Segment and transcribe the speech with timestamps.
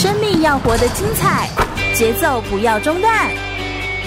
[0.00, 1.46] 生命要活得精彩，
[1.94, 3.30] 节奏不要中断。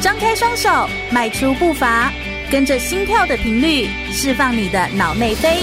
[0.02, 2.12] 张开双手，迈出步伐，
[2.50, 5.60] 跟着心跳的频率，释放你的脑内啡。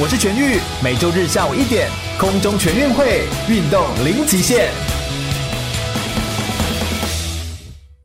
[0.00, 4.68] 我是全玉，每周日下午一点，空中全运会，运动零极限。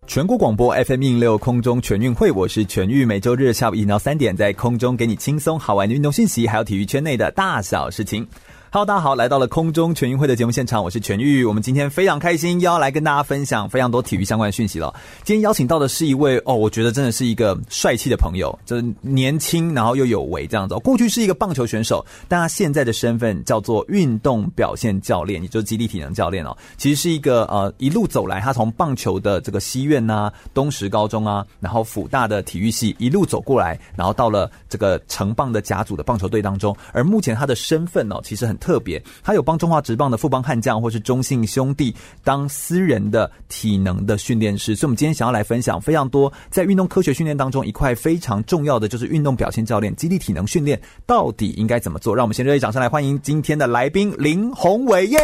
[0.06, 8.28] 全国广播 FM 一六空中全运会，我是全玉，每周日下午一点到三点，在空中给你轻松好玩的运动讯息，还有体育圈内的大小事情。
[8.78, 11.44] Hello，大家好，来到了空中全运会的节目现场，我是全玉。
[11.44, 14.94] 我们今天非常开心，又要来跟大家分享非常多体育相关的讯息了。
[15.24, 20.76] 今天邀请到的是一位哦，我觉得真的是一个帅气的朋友，就是年轻然后又有为这样子。
[20.76, 26.56] 过去是一个棒球选手，但他现在的身份叫做运动表现教练，也就是肌力体能教练哦。
[26.78, 36.78] 其实是一个呃一路走来，他从棒球的这个西苑呐、东石高中啊，然后辅大的体育系一路走过来，然后到了这个成棒的甲组的棒球队当中。
[36.92, 38.56] 而目前他的身份哦，其实很。
[38.68, 52.14] 特别，他有帮中华职棒的富邦悍将或是中信兄弟当私人的体能的训练师，所以我们今天想要来分享非常多在运动科学训练当中一块非常重要的，就是运动表现教练肌力体能训练到底应该怎么做？
[52.14, 55.18] 让我们先热烈掌声来欢迎今天的来宾林宏伟耶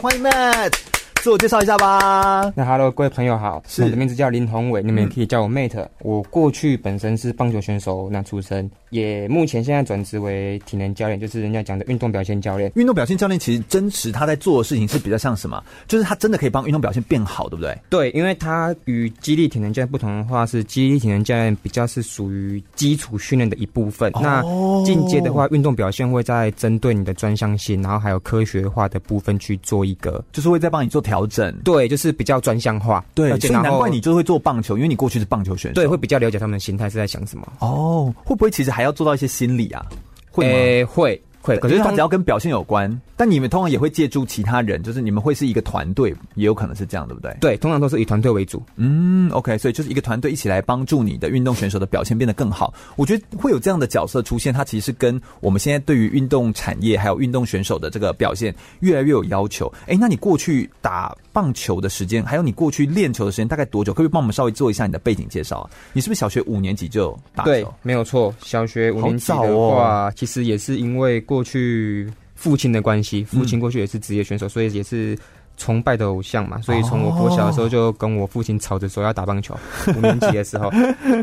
[0.00, 1.05] 欢迎 Matt。
[1.26, 2.52] 自我介绍一下吧。
[2.54, 5.84] 那 Hello，各位朋友好，是我的名字叫林宏伟，你们也可以叫我 Mate。
[6.02, 12.70] 我过去本身是棒球选手那出身，也目前现在转职为体能教练，就是人家讲的运动表现教练。
[12.76, 15.60] 运动表现教练其实真实他在做的事情是比较像什么？
[15.88, 17.76] 就是他真的可以帮运动表现变好，对不对？
[17.90, 24.12] 对，因为他与激励体能教练不同的话，是激励体能教练比较是属于基础训练的一部分。
[24.14, 31.15] 哦、那进阶的话，运动表现会在针对你的专项性，然后还有科学化的部分去做一个，就是会在帮你做调。
[31.16, 37.50] 调整对，就是比较专项化，对，所以难怪你就会做棒球，因为你过去是棒球选手，对，会比较了解他们的心态是在想什么。
[37.60, 39.86] 哦，会不会其实还要做到一些心理啊？
[40.30, 41.20] 会会。
[41.46, 47.36] 会，可是他只要跟表现有关，但你们通常也会借助其他人，就是你们会是一个团队，也有可能是这样，对不对？
[47.40, 48.62] 对，通常都是以团队为主。
[48.76, 52.74] 嗯，OK，所以就是一个团队一起来帮助你的运动选手的表现变得更好。
[52.96, 59.72] 我觉得会有这样的角色出现，它其实是跟我们现在对于运动产业还有运动选手的这个表现越来越有要求。
[59.86, 63.92] 哎，那你过去打棒球的时间，还有你过去练球的时间大概多久？
[63.92, 65.70] 可不可以帮我们稍微做一下你的背景介绍啊？
[65.92, 67.50] 你是不是小学五年级就打球？
[67.50, 72.10] 对，没有错，小学五年级的话，哦、其实也是因为过去。
[72.34, 75.18] 父亲的关系，父亲过去也是职业选手，嗯、所以也是。
[75.56, 79.56] 崇拜的偶像嘛，所以从我国小的时候就跟我父亲吵着说要打棒球。
[79.96, 80.70] 五年级的时候，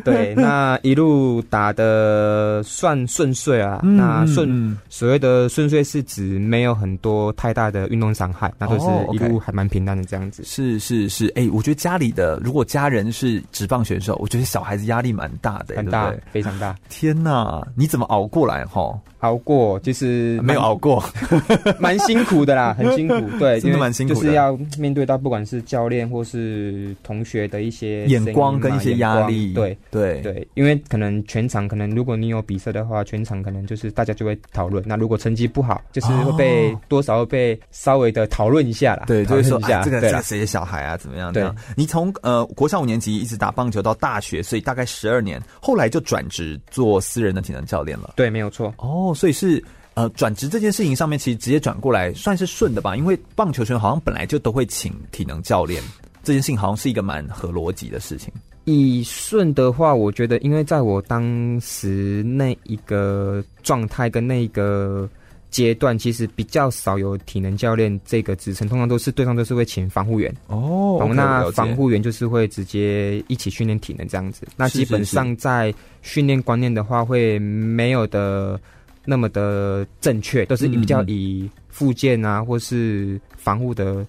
[0.04, 3.80] 对， 那一路打的算顺遂啊。
[3.84, 10.42] 嗯、那顺所谓的顺遂是指没有很多太大的运动伤害，那都是一路还蛮平淡的这样子。
[10.42, 16.76] 哦 okay、是是是，哎、欸，我觉得家里的如果家人是职棒选手，我觉得小孩子压力蛮大的，很大，对对非常大。
[16.90, 18.98] 天哪，你怎么熬过来哈？
[19.20, 21.02] 熬过就是没有熬过，
[21.80, 23.16] 蛮辛苦的啦，很辛苦。
[23.40, 24.23] 对，真的蛮辛苦的。
[24.28, 34.84] 是要面对到不管是教练或是同学的一些眼光跟一些压力，对对对，因为可能全场可能如果你有比赛的话，全场可能就是大家就会讨论。
[34.88, 39.04] 那如果成绩不好，就是会被多少会被稍微的讨论一下啦。
[39.08, 41.32] 对，就会说一下这个谁的小孩啊，怎么样？
[41.32, 48.14] 对，你从呃国小五年级一直打棒球到大学，所以大概十二年，后来就转职做私人的体能教练了。
[48.16, 48.74] 对，没有错。
[48.78, 49.64] 哦，所以是。
[49.96, 55.84] 呃，转职这件事情上面，其实直接转过来算是顺的吧，因为棒球圈好像本来就都会请体能教练，
[56.24, 58.34] 这件事情好像是一个蛮合逻辑的事情。
[58.66, 65.08] 以顺的话，我觉得，因为在我当时那一个状态跟那一个
[65.52, 70.98] 阶段，其实比较少有体能教练这个职称，通常都是对方都是会请防护员哦。
[71.00, 74.48] Okay, 那防护员就是会直接一起训练体能这样子。
[74.56, 75.72] 那基本上在
[76.02, 78.60] 训练观念的话，会没有的。
[79.06, 84.06] 那么的正确，都是比较以附件啊，嗯、或是防护的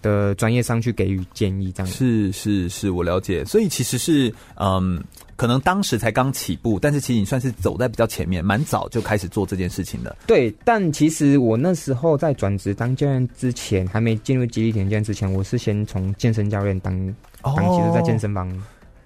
[0.00, 3.44] 的专业上去给予建议，这样是是是，我了解。
[3.44, 5.02] 所以其实是嗯，
[5.34, 10.16] 可能当时才刚起步，但是其实你算是走在比较前面，蛮早就开始做这件事情的。
[10.26, 16.94] 对，但其实我那时候在转职当教练之前，还没进入肌力体能教练之前，我是先从健身教练当，
[17.42, 18.48] 当其实在健身房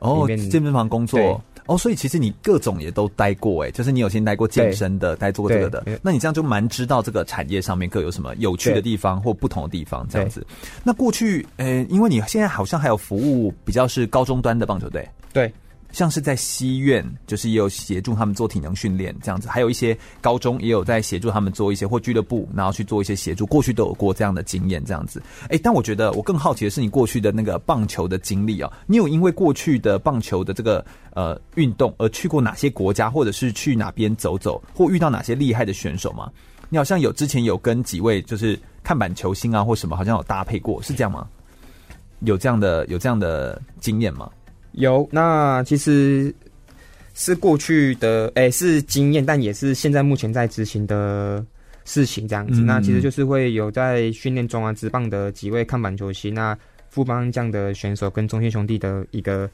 [0.00, 1.42] 哦，健身房工作。
[1.66, 10.46] 哦，所以其实你各种也都待过，哎，就是你有先待过健身的，待做过这个的，那你这样就蛮知道这个产业上面各有什么有趣的地方或不同的地方，这样子。
[10.82, 15.52] 那过去，呃，因为你现在好像还有服务比较是高中端的棒球队，对。
[15.92, 23.46] 像是在西院，就是也有协助他们做体能训练这样子，还有一些高中也有在协助他们做一些或俱乐部，然后去做一些协助。
[23.46, 25.22] 过去都有过这样的经验这样子。
[25.48, 36.30] 哎，但我觉得我更好奇的是你过去的那个棒球的经历啊，你有因为过去的棒球的这个呃运动而去过哪些国家，或者是去哪边走走，或遇到哪些厉害的选手吗？
[36.70, 41.28] 你好像有之前有跟几位就是看板球星啊或什么，好像有搭配过，是这样吗？
[42.20, 44.30] 有这样的有这样的经验吗？
[44.72, 46.34] 有，那其实
[47.14, 51.44] 是过去的，哎、欸，是经验，但也是现在目前在执行的
[51.84, 52.60] 事情这样子。
[52.60, 56.56] 嗯、那其实就是会有在训练中啊职棒的几位看板球星，那
[56.88, 59.48] 富邦这样的选手跟中信兄弟的一个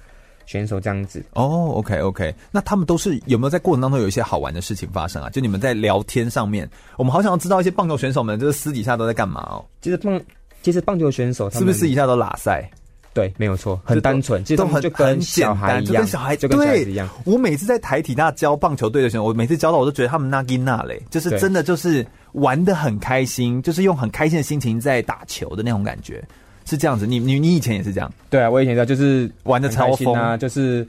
[0.47, 1.25] 选手这样子。
[1.35, 5.29] 哦，OK OK，那他们都是有没有在过程当中有一些好玩的事情发生啊？
[5.31, 9.65] 就你们在聊天上面，我们好想要知道一些棒球选手们就是私底下都在干嘛哦。
[9.81, 10.21] 其实棒，
[10.63, 12.71] 其实棒球选手是不是私底下都拉赛？
[13.15, 17.09] 对，没有错，很单纯，其实都很就跟小孩一样，就跟小孩，就跟小孩子一样。
[17.25, 26.23] 我每次在台体那教棒球队的时候，我每次教到我都觉得他们那给那嘞，就是真的就是玩的很开心，就是用很开心的心情在打球的那种感觉，
[26.65, 27.07] 是这样子。
[27.07, 28.13] 你你你以前也是这样？
[28.31, 30.87] 对啊，我以前在就是玩的超疯啊，就是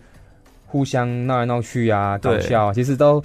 [0.67, 3.23] 互相闹来闹去啊，搞笑啊，其实都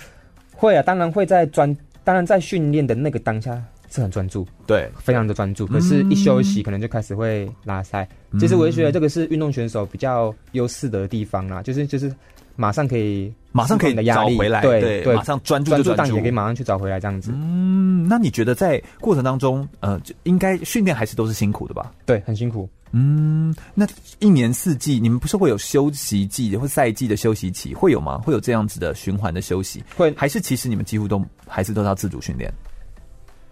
[0.55, 0.83] 会啊。
[0.83, 3.63] 当然会在专，当然在训练的那个当下。
[3.95, 5.65] 是很专注，对，非常的专注。
[5.69, 8.07] 可是，一休息，可能就开始会拉塞。
[8.33, 12.13] 嗯、其实，我就觉得这个是运动选手比较优势的地方啦，就是就是
[12.57, 17.31] 马上可以马上可以找回来，对对，对马上专注专注，但也可以马上去找回来这样子。
[17.33, 21.93] 嗯，那你觉得在过程当中，呃，应该训练还是都是辛苦的吧？
[22.05, 22.69] 对，很辛苦。
[22.91, 23.87] 嗯，那
[24.19, 27.73] 一年四季，你们不是会有休息季或赛季的休息期？
[27.73, 28.19] 会有吗？
[28.19, 29.85] 会有这样子的循环的休息？
[29.97, 32.53] 会还是其实你们几乎都还是都要自主训练？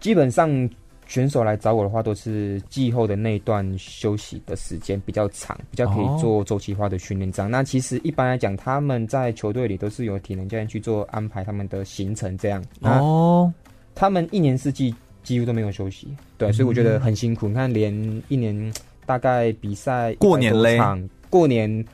[0.02, 0.68] 基本上
[1.06, 7.30] 选手来找我的话，都是季后的那一段休息的时间比较长，比较可以做周期化的训练。
[7.30, 12.36] 这样，那其实一般来讲，他们在球队里都是有体能教练去做安排他们的行程。
[12.36, 13.52] 这样哦，
[13.94, 17.46] 他们一年四季几乎都没有休息，对，所以我觉得很辛苦。
[17.46, 17.94] 你看，连
[18.28, 18.72] 一年
[19.06, 20.80] 大概比赛过年嘞，
[21.30, 21.84] 过年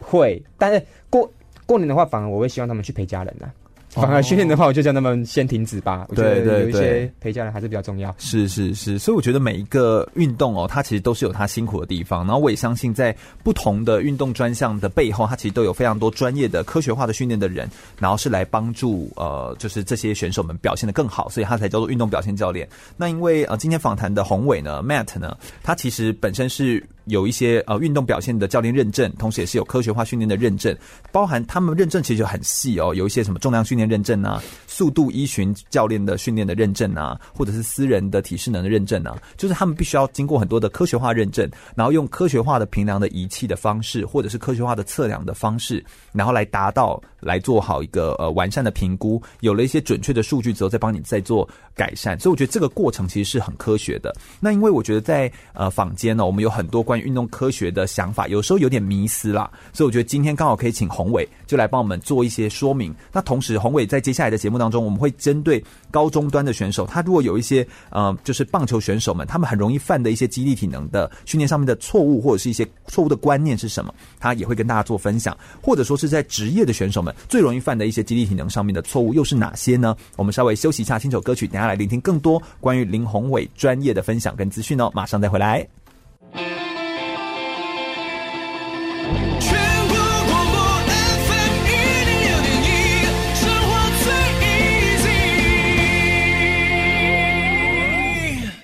[0.00, 1.28] 会，但是过
[1.66, 3.50] 过年的话，反而我会希望他们去陪家人呢。
[3.90, 6.06] 反而训练的话，我就叫他们先停止吧。
[6.08, 8.14] 我觉得有一些陪家人还是比较重要。
[8.18, 12.24] 是是是，所以我觉得每一个运动哦，它其实都是有它辛苦的地方。
[12.24, 22.68] 然后我也相信，在不同的运动专项的背后，它其实都有非常多专业的、科学化的训练的人，然后是来帮助呃，就是这些选手们表现的更好，所以他才叫做运动表现教练。
[22.96, 26.84] 那因为呃，今天访谈的宏伟呢，Matt 呢，他其实本身是。
[27.06, 30.76] 有一些呃运动表现的教练认证，同时也是有科学化训练的认证，
[31.10, 34.42] 包含他们认证其实就很细哦，有一些什么重量训练认证啊，
[34.80, 41.46] 速度依循教练的训练的认证啊，或者是私人的体适能的认证啊，就是他们必须要经过很多的科学化认证，
[41.76, 54.16] 然后用科学化的评量的仪器的方式，或者是科学化的测量的方式，然后来达到来做好一个呃完善的评估，有了一些准确的数据之后，再帮你再做改善，所以我觉得这个过程其实是很科学的。
[54.40, 62.94] 那因为我觉得在呃坊间呢，我们有很多关于运动科学的想法有时候有点迷思啦，所以我觉得今天刚好可以请宏伟就来帮我们做一些说明。
[63.12, 75.36] 那同时，宏伟在接下来的节目当，中我们会针对高中端的选手，他如果有一些呃，就是棒球选手们他们很容易犯的一些肌力体能的训练上面的错误，或者是一些错误的观念是什么，他也会跟大家做分享。
[75.62, 79.96] 或者说是在职业的选手们最容易犯的一些肌力体能上面的错误又是哪些呢？
[80.16, 84.90] 我们稍微休息一下，听首歌曲，等下来聆听更多关于林宏伟专业的分享跟资讯哦。
[84.94, 85.79] 马上再回来。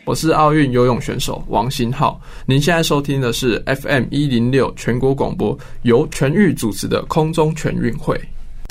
[0.07, 8.17] 我是奥运游泳选手王新浩，您现在收听的是 FM 一零六全国广播，由全域主持的空中全运会。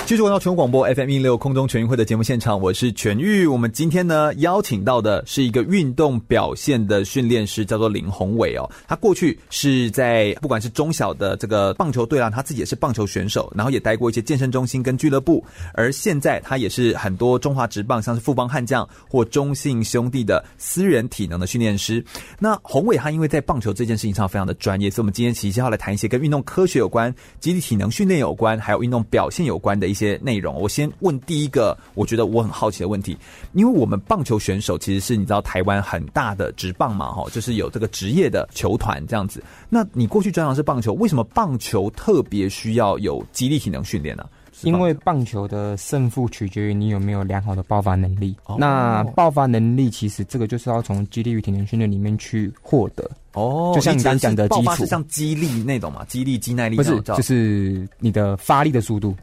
[0.06, 3.44] 继续回到全国广播 FM 一六空中全运会的节目现场，我是全玉。
[3.44, 8.70] 我们今天呢邀请到的是一个运动表现的训练师，叫做林宏伟哦。
[8.86, 15.44] 他过去是在不管是中小的这个棒球队啊，他自己也是棒球选手，然后也待过一些健身中心跟俱乐部。
[15.74, 22.04] 而现在他也是很多中华职棒，像是富邦悍将或中信兄弟的私人体能的训练师。
[22.38, 30.06] 那宏伟他因为在棒球这件事情上非常的专业，所以我们今天其实要来谈一些跟运动科学有关、集体体能训练有关，还有运动表现有关的一些。
[30.06, 33.16] 些内容，我先问第一个，我觉得我很好奇的问题，
[33.54, 39.42] 因为我们棒球选手其实是你知道台湾很大的职棒嘛，哈，就是有这个职业的球团这样子。
[39.70, 44.28] 那你过去专长是棒球，为什么棒球特别需要有肌力体能训练呢？
[44.62, 48.36] 因为棒球的胜负取决于你有没有良好的爆发能力。
[48.44, 53.10] 哦、那爆发能力其实这个就是要从肌力与体能训练里面去获得。
[53.32, 59.16] 哦，就像你刚讲的基础，爆发是像肌力那种嘛，肌力、肌耐力，不是，就是你的发力的速度。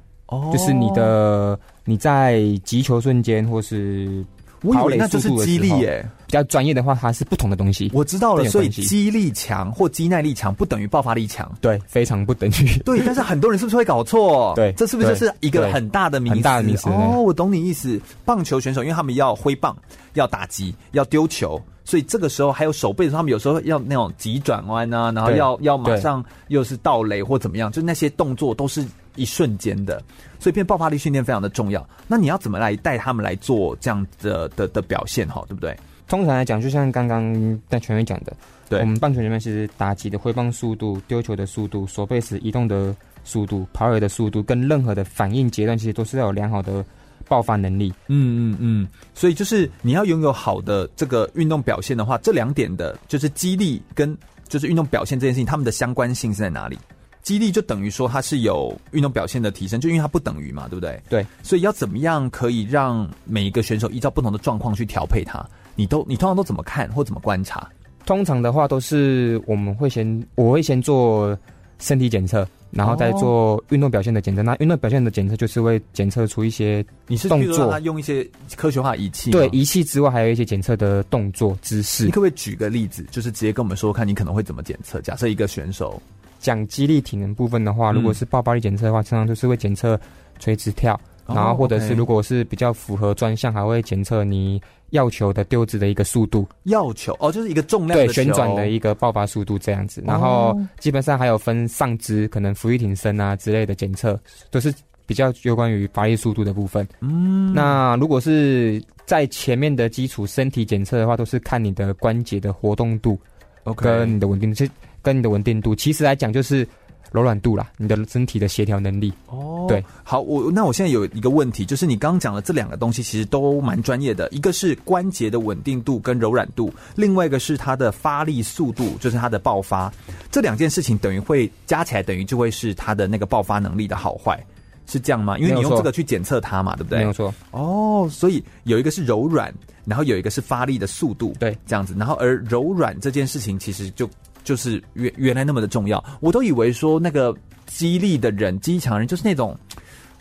[0.51, 4.25] 就是你的你在击球瞬间，或是
[4.71, 5.77] 跑垒速度的时候，
[6.25, 7.91] 比较专业的话，它是不同的东西。
[7.93, 12.79] 我知道了，所以肌力强或肌耐力强不等于爆发力强，对，非常不等于。
[12.83, 14.53] 对，但是很多人是不是会搞错？
[14.57, 16.35] 对，这是不是就是一个很大的迷思？
[16.35, 16.89] 很大的迷思。
[16.89, 18.01] 哦，我懂你意思。
[18.25, 19.77] 棒球选手因为他们要挥棒、
[20.13, 28.83] 要打击、要丢球，所以这个时候还有手背的时候，他们有时候要那种急转弯啊，然后要要马上又是倒垒或怎么样，就那些动作都是
[29.15, 30.01] 一瞬间的，
[30.39, 31.87] 所以变爆发力训练非常的重要。
[32.07, 35.75] 那你要怎么来带他们来做这样的的的表现哈，对不对？
[36.07, 38.33] 通常来讲，就像刚刚在前面讲的，
[38.69, 46.83] 对，我们棒球里面其实打击的挥棒速度、丢球的速度、手背时移动的速度、跑垒的速度，跟任何的反应阶段，其实都是要有良好的。
[47.25, 54.15] 爆发能力，嗯嗯嗯，所以就是你要拥有好的这个运动表现的话，这两点的就是激励跟
[54.49, 56.77] 就是运动表现这件事情，他们的相关性是在哪里？
[57.23, 61.01] 肌力就等于说它是有运动表现的提升，就因为它不等于嘛，对不对？
[61.09, 65.43] 对，所以要怎么样可以让每一个选手依照不同的状况去调配它？
[65.73, 67.67] 你都你通常都怎么看或怎么观察？
[68.05, 71.35] 通常的话都是我们会先我会先做
[71.79, 72.47] 身体检测。
[72.75, 82.05] 然后再做运动表现的检测，那运动表现的检测就是会检测出一些你是动作，他用一些科学化仪器，对仪器之外，还有一些检测的动作姿势。
[82.05, 84.99] 你可不可以举个例子，就是直接跟我们说，看你可能会怎么检测？
[85.01, 86.01] 假设一个选手
[86.43, 89.99] 讲肌力体能部分的话，如果是爆发力检测的话，通常就是会检测
[90.37, 94.61] 垂直跳，然后或者是如果是比较符合专项，还会检测你。
[94.89, 104.19] 要球的丢掷的一个速度，要球哦，就是一个重量的对旋转的一个爆发速度这样子，然后基本上还有分上肢，可能伏地挺身啊之类的检测，
[104.51, 104.71] 都是
[105.07, 106.87] 比较有关于发力速度的部分。
[106.99, 113.19] 嗯，那如果是在前面的基础身体检测的话，都是看你的关节的活动度
[113.63, 114.71] ，OK，跟你的稳定，其实
[115.03, 116.67] 跟你的稳定度，其实来讲就是。
[117.11, 129.93] 柔软度啦，你的身体的协调能力哦，对，好，我那我现在有一个问题，就是你刚刚讲的这两个东西其实都蛮专业的，一个是关节的稳定度跟柔软度，另外一个是它的发力速度，就是它的爆发，
[130.31, 134.43] 这两件事情等于会加起来，等于就会是它的那个爆发能力的好坏，
[134.87, 135.37] 是这样吗？
[135.37, 136.97] 因为你用这个去检测它嘛，对不对？
[136.97, 137.31] 没有错。
[137.51, 139.53] 哦，所以有一个是柔软，
[139.85, 144.09] 然后有一个是发力的速度，对，这样子，然后而柔软这件事情其实就。
[144.43, 147.35] 就是原原来那么的重要，我都以为说那个
[147.65, 149.57] 肌力的人、肌强人就是那种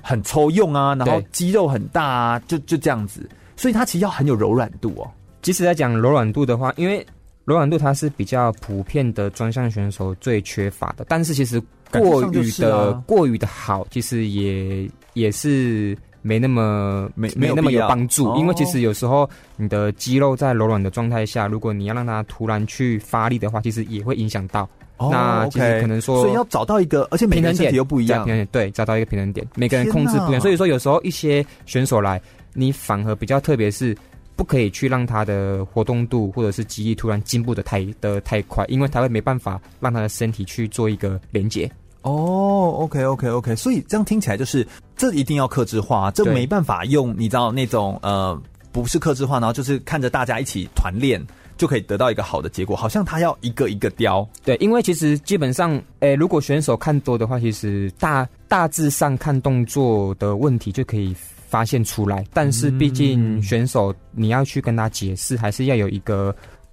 [0.00, 5.10] 很抽用啊，然后肌肉很大啊，就就这样子，所以他其实要很有柔软度哦。
[5.42, 7.06] 即使在讲柔软度的话，因为
[7.44, 11.60] 柔软度它是比较普遍的专项选手最缺乏的，但是其实
[11.90, 15.96] 过于的过于的好，其实也也是。
[16.22, 24.68] 没那么没没那么有帮助，因为其实有时候你的肌肉在柔软的状态下，如果你要让它突然去发力的话，其实也会影响到。
[25.10, 30.40] 那其实可能说，所以要找到一个，而且每个人身体又不一样，平衡点，对，找到一个平衡点，每个人控制不一样。
[30.40, 33.96] 所以说有时候一些选手来，你反而比较特别是
[34.36, 41.68] 不可以去让他的活动度或者是肌力突然进步的太的太快，因为他会没办法让他的身体去做一个连接。
[42.02, 44.66] 哦，OK，OK，OK，所以这样听起来就是，
[45.02, 48.40] 这一定要克制化，这没办法用，你知道那种呃，
[48.70, 51.20] 不是克制化，然后就是看着大家一起团练
[51.56, 54.24] 就可以得到一个好的结果，好像他要一个一个雕。
[54.44, 61.12] 对，因为其实基本上，诶，如果选手看多的话，其实大大致上看动作的问题就可以
[61.48, 66.32] 发现出来，但是毕竟选手你要去跟他解释，还是要有一个。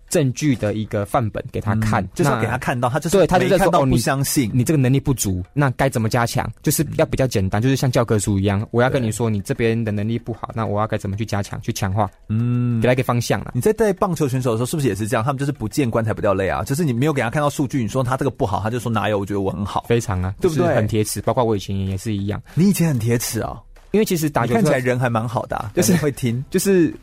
[0.10, 6.52] 证据的一个范本给他看，嗯、就是要给他看到，他就是对他就是看到你相信你，这个能力不足，那该怎么加强？
[6.64, 12.10] 就是要比较简单，就是像教科书一样，我要跟你说你这边的能力不好，那我要该怎么去加强、去强化？
[12.30, 13.52] 嗯，给他一个方向了。
[13.54, 15.24] 你在带棒球选手的时候，是不是也是这样？
[15.24, 19.20] 他们就是不见棺材不掉泪啊，就是你没有给他看到数据，你说他这个不好，他就说哪有？
[19.20, 20.76] 我觉得我很好，非常啊，对不对？
[20.76, 22.42] 很铁齿，包括我以前也是一样。
[22.56, 23.62] 你以前很铁齿啊，
[23.92, 26.94] 因为其实打球看起来人还蛮好的、啊，就是会听，就是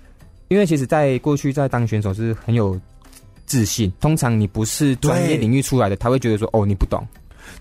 [0.49, 2.79] 因为其实在过去在当选手是很有。
[3.47, 7.07] 自信，通常你不是专业领域出来的，他会觉得说：“哦，你不懂。”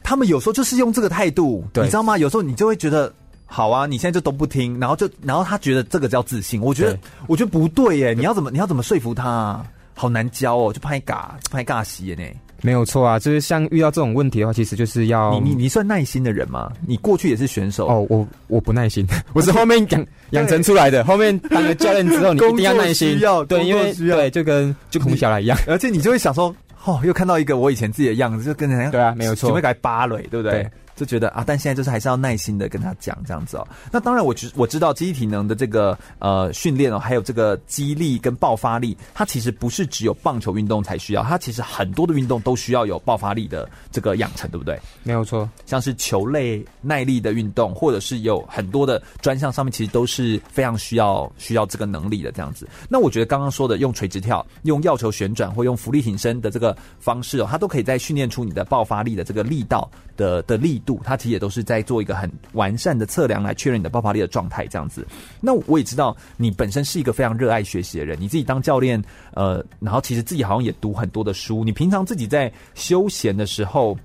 [0.04, 2.18] 他们有时候就是用这个态度，你知道吗？
[2.18, 3.14] 有时候你就会觉得
[3.46, 6.60] ：“好啊，你现在就都不听。”然后就，然后他觉得这个叫自信。
[6.62, 8.14] 我觉得，我觉得不对耶！
[8.14, 9.66] 你要怎么，你要怎么说服他啊？
[9.94, 12.24] 好难教哦，就拍嘎，拍尬戏呢。
[12.66, 16.72] 没有错啊，就是像遇到这种问题的话，其实就是要你你你算耐心的人吗？
[16.88, 21.04] 你过去也是选手哦，我我不耐心， 我是后面养 养成出来的。
[21.06, 26.54] 后面当了教练之后，你 一定要耐心，要对，因为对，就跟就孔小来一样，而且你就会想说，
[26.86, 30.68] 哦，又看到一个我以前自己的样子，就跟人家对啊，没有错，准备改芭蕾，对不对？
[30.96, 33.68] 就觉得啊，但现在就是还是要耐心的跟他讲这样子哦。
[33.92, 44.80] 那当然我，我知我知道肌体能的这个呃训练哦，还有这个肌力跟爆发力，它其实不是只有棒球运动才需要，它其实很多的运动都需要有爆发力的这个养成，对不对？
[45.04, 52.66] 没有错，像是球类耐力的运动，或者是有很多的专项上面，其实都是非常需要需要这个能力的这样子。
[52.88, 60.82] 那我觉得刚刚说的用垂直跳、用药球旋转或用浮力挺身的这个方式哦，它都可以在训练出你的爆发力的这个力道的的力。
[60.86, 65.06] 度，它其实也都是在做一个很完善的测量来确认你的爆发力的状态这样子。
[65.42, 71.64] 那我也知道你本身是一个非常热爱学习的人，你自己当教练，呃，然后其实自己好像也读很多的书。
[71.64, 73.98] 你平常自己在休闲的时候，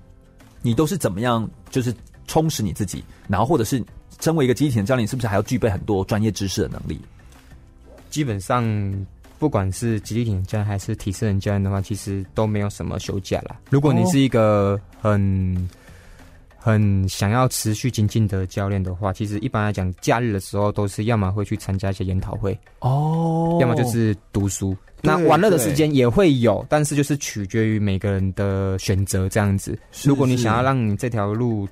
[0.62, 1.94] 你都是怎么样就是
[2.26, 3.04] 充实你自己？
[3.28, 3.84] 然后或者是
[4.20, 7.00] 身为一个肌力体的教练，你是不是还要具备很多专业知识的能力？
[8.08, 9.06] 基本上。
[9.40, 13.58] 不管是肌力体能教练还是体适能教练的话，其实都没有什么休假啦。
[13.70, 15.70] 如果你是一个很
[16.60, 24.76] 很想要持续精进的教练的话，其实一般来讲，假日的时候都是要么会去参加一些研讨会哦，要么就是读书。
[25.02, 29.78] 那玩乐的时间也会有，但是就是取决于每个人的选择这样子。
[30.04, 31.66] 如果你想要让你这条路。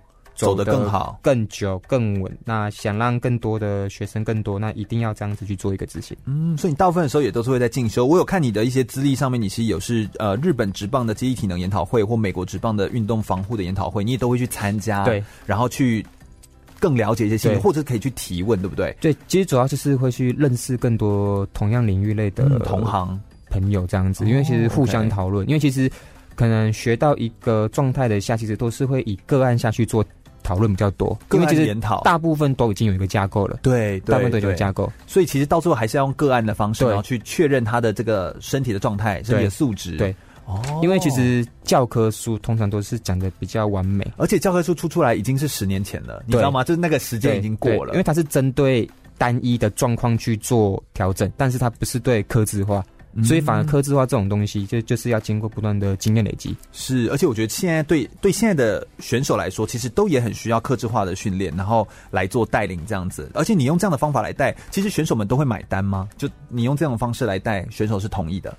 [0.46, 2.38] 走得更好、更久、更稳。
[2.44, 6.16] 那想让更多的学生更多，那一定要这样子去做一个执行。
[6.24, 8.06] 嗯，所以你大部分的时候也都是会在进修。
[8.06, 15.04] 我有看你的一些资历上面，你其实有是呃日本职棒的记忆体能研讨会或美国职棒的运动防护的研讨会，你也都会去参加。
[15.04, 16.04] 对，然后去
[16.80, 18.96] 更了解一些新闻，或者可以去提问，对不对？
[19.00, 23.18] 对，其实主要就是会去认识更多同样领域类的、嗯、同行
[23.50, 25.90] 朋友这样子，因为其实互相讨论、因为其实
[26.36, 30.04] 可能学到一个状态的下，其实都是会以个案下去做。
[30.48, 39.98] 讨论比较多，因为其实大部分都已经有一个架构了，对，大部分都有架构，所以其实到最后还是要用个案的方式，然后去确认他的这个身体的状态、身体的素质。
[39.98, 46.64] 对，哦，因为其实教科书通常都是讲的比较完美，而且教科书出出来已经是十年前了，你知道吗？
[46.64, 48.88] 就是那个时间已经过了，因为它是针对
[49.18, 52.82] 单一的状况去做调整，但是它不是对科制化。
[53.24, 56.54] 所以，反而克制化这种东西，就就是要经过不断的经验累积。
[56.72, 63.30] 是，而且我觉得现在对对现在的选手来说，其实都也很需要克制化的训练，然后来做带领这样子。
[63.34, 66.08] 而且你用这样的方法来带，其实选手们都会买单吗？
[66.16, 68.56] 就你用这种方式来带，选手是同意的，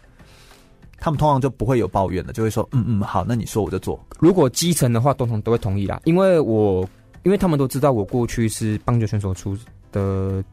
[0.97, 3.99] 他们通常就不会有抱怨的，就会说，嗯嗯，好，那你说我就做。
[4.19, 6.87] 如果基层的话，通常都会同意啦，因为我
[7.23, 9.57] 因为他们都知道我过去是棒球选手出
[9.91, 10.43] 的。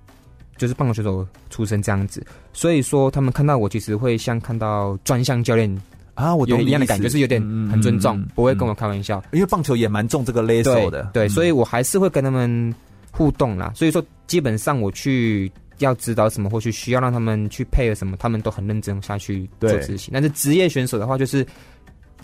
[0.57, 5.71] 就是棒球选手出身这样子，所以说他们看到我，其实会像看到专项教练
[6.15, 9.23] 啊，我有一样的感觉，是有点很尊重，嗯、不会跟我开玩笑。
[9.33, 12.75] 因为棒球也蛮重这个 level 的，对，所以我还是会跟他们
[13.11, 13.71] 互动啦。
[13.75, 20.11] 所以说，基本上我去要指导什么，或去需要让他们去配合什么，他们都很认真下去做执行。
[20.15, 21.47] 但是职业选手的话，就是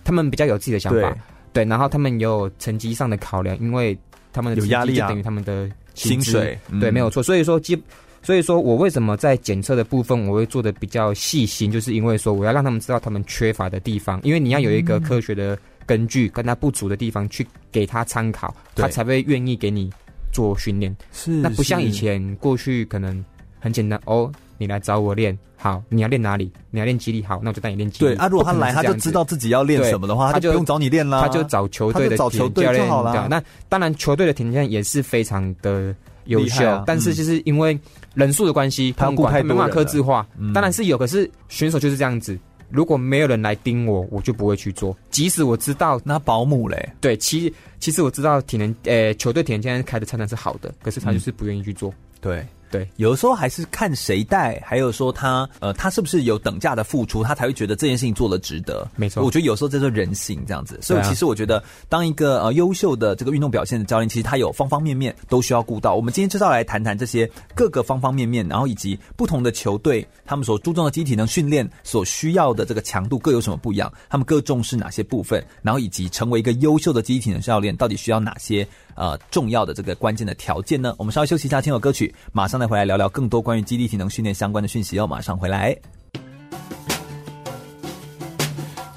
[0.04, 1.10] 他们比较有自己的想法，
[1.52, 3.94] 对，对，然后他们有成绩上的考量，因为
[4.32, 7.22] 他们的压力就等于他们的薪水，对，没有错。
[7.22, 7.78] 所以说基。
[8.22, 19.90] 所以说我为什么在检测的部分我会做的比较细心，就是因为说我要让他们知道他们缺乏的地方，因为你要有一个科学的根据，跟他不足的地方去给他参考，他才会愿意给你
[20.32, 20.96] 做训练。
[21.10, 23.24] 是，那不像以前过去可能
[23.58, 26.48] 很简单哦，你来找我练，好，你要练哪里？
[26.70, 28.14] 你要练肌力，好，那我就带你练肌力。
[28.14, 33.26] 对啊，如果他来他就知道自己要练什么的话，他就不用找你练啦，他就找球队的体能教练好了。
[33.28, 35.92] 那当然，球队的体能教练也是非常的。
[36.26, 37.78] 优秀、啊，但是就是因为
[38.14, 40.52] 人数的关系，他们管他没办法克制化、嗯。
[40.52, 42.38] 当然是有，可是选手就是这样子。
[42.70, 44.96] 如果没有人来盯我，我就不会去做。
[45.10, 51.90] 即使我知道那保姆嘞，对，其其实我知道体能，呃、欸，球队体能现在开的菜单是好的，可是他就是不愿意去做。
[51.90, 52.46] 嗯、对。
[52.72, 58.88] 对，有的时候还是看谁带，还有说他呃，他是不是有等价的付出，他才会觉得这件事情做的值得。
[58.96, 60.78] 没错，我觉得有时候这是人性这样子。
[60.80, 65.94] 所以其实我觉得，当一个呃优秀的这个运动表现的教练，其实他有方方面面都需要顾到。
[65.94, 80.94] 我们今天就是要来谈谈这些各个方方面面，然后以及不同的球队他们所注重的机体能训练所需要的这个强度各有什么不一样，他们各重视哪些部分，然后以及成为一个优秀的机体能教练到底需要哪些呃重要的这个关键的条件呢？
[80.98, 83.40] 我们稍微休息一下，听首歌曲，马上再回来聊聊更多。
[83.42, 85.76] 关于基地体能训练相关的讯息，哦马上回来。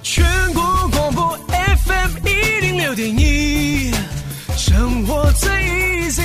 [0.02, 3.92] 全国广播 FM 一零六点一，
[4.56, 5.50] 生活最
[6.10, 6.24] easy。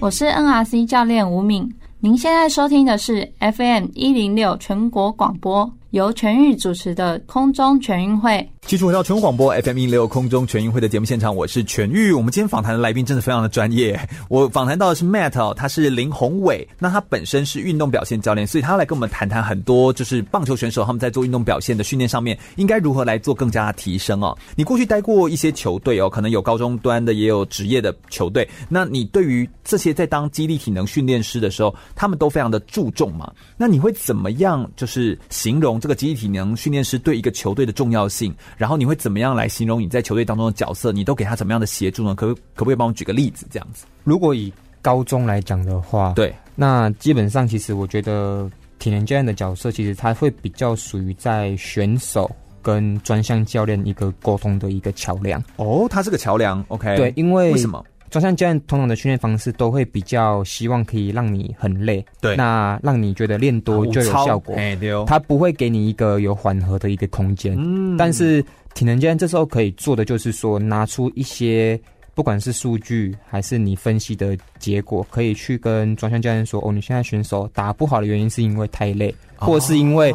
[0.00, 1.68] 我是 NRC 教练吴敏，
[2.00, 8.46] 您现在收听的是 FM 一零六全国广播，由全域主持的空中全运会。
[8.66, 12.12] 继续回到全广播 FM 一六空中全运会的节目现场，我是全域。
[12.12, 13.98] 我们今天访谈的来宾真的非常的专业。
[14.28, 16.68] 我访谈到的是 Matt 哦，他是林宏伟。
[16.78, 24.36] 那他本身是运动表现教练，所以他来跟我们谈谈很多，就是棒球选手他们在做运动表现的训练上面，应该如何来做更加的提升哦。
[24.54, 28.46] 你过去待过一些球队哦，可能有高中端的，也有职业的球队。
[28.68, 33.32] 那你对于这些在当激励体能训练师的时候，他们都非常的注重嘛？
[33.56, 38.34] 那你会怎么样就是形容这个集体体能训练师对一个球队的重要性？
[38.56, 40.92] 然后你会怎么样来形容你在球队当中的角色？
[40.92, 42.14] 你都给他怎么样的协助呢？
[42.14, 43.46] 可不可不可以帮我举个例子？
[43.50, 52.30] 这样子，如果以高中来讲的话，对，那基本上其实我觉得体能教练的角色，其实他会比较属于在选手
[52.62, 55.42] 跟专项教练一个沟通的一个桥梁。
[55.56, 56.96] 哦，他是个桥梁，OK？
[56.96, 57.84] 对，因为为什么？
[58.10, 67.54] 专项教练通常的训练方式都会比较希望可以让你很累，对，那让你觉得练多就有效果，哎，对哦，他不会给你一个有缓和的一个空间。
[67.58, 68.44] 嗯，但是
[68.74, 71.78] 体能教练这时候可以做的就是说，拿出一些
[72.14, 80.12] 不管是数据还是你分析的结果，可以去跟专项教练说，哦，你现在选手打不好的原因是因为太累，或是因为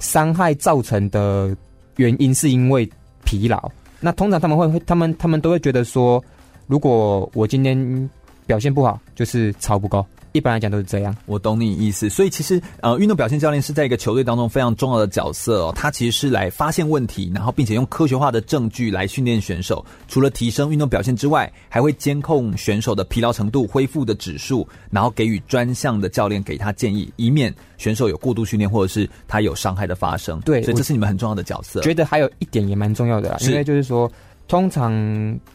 [0.00, 1.54] 伤害造成的
[1.96, 2.88] 原因是因为
[3.24, 3.70] 疲劳。
[4.00, 6.22] 那通常他们会，他们他们都会觉得说。
[6.66, 8.10] 如果我今天
[8.46, 10.04] 表现不好，就是操不高。
[10.32, 12.08] 一般来讲都是这样，我懂你意思。
[12.08, 15.72] 所以其实呃，运动表现教练是在一个球队当中非常重要的角色哦。
[15.76, 19.86] 他其实是来发现问题，然后并且用科学化的证据来训练选手。
[20.08, 30.40] 除了提升运动表现之外，还会监控选手的疲劳程度、恢复的指数，然后给予专项的教练给他建议，以免选手有过度训练或者是他有伤害的发生。
[30.40, 31.80] 对，所以这是你们很重要的角色。
[31.82, 34.10] 觉得还有一点也蛮重要的啦，因为就是说，
[34.46, 34.92] 通常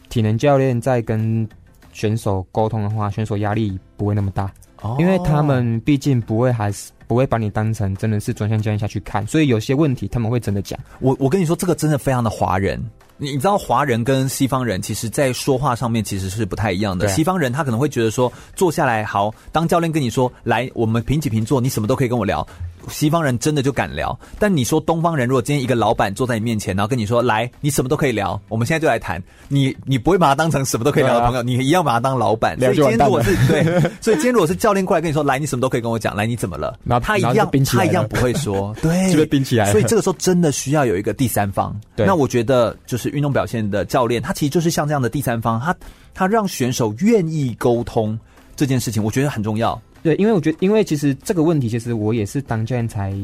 [0.08, 1.48] 体能教练在跟
[1.92, 4.50] 选手沟通的话，选手压力不会那么大。
[4.98, 10.78] 因为他们毕竟不会，还是不会把你当成真的是专项教练下去看，所以有些问题他们会真的讲。
[11.00, 12.80] 我我跟你说，这个真的非常的华人。
[13.16, 17.08] 你你知道，华人跟西方人其实在说话上面其实是不太一样的。
[17.08, 22.46] 西方人他可能会觉得说，坐下来好，当教练跟你说，来，我们平起平坐，你什么都可以跟我聊。
[22.88, 29.22] 西方人真的就敢聊，但你说东方人，如果今天一个老板坐在你面前，然后跟你说，来，你什么都可以聊，我们现在就来谈。
[29.48, 32.58] 你你不会把他当成什么都可以聊的朋友，啊、你一样把他当老板。
[32.58, 33.62] 所以今天如果是对，
[34.00, 36.74] 所以今天如果是教练过来跟你说，来，你什么都可以跟我讲，来，你怎么了？
[37.00, 39.72] 他一样，他一样不会说， 对，就被冰起来了。
[39.72, 41.78] 所以这个时候真的需要有一个第三方。
[41.96, 45.74] 对，那我觉得就是运动表现的教练，他其实就是像这样的第三方，他
[46.14, 48.18] 他让选手愿意沟通
[48.56, 49.80] 这件事情，我觉得很重要。
[50.02, 53.14] 对，因为我觉得，因为其实这个问题，其实我也是当教练才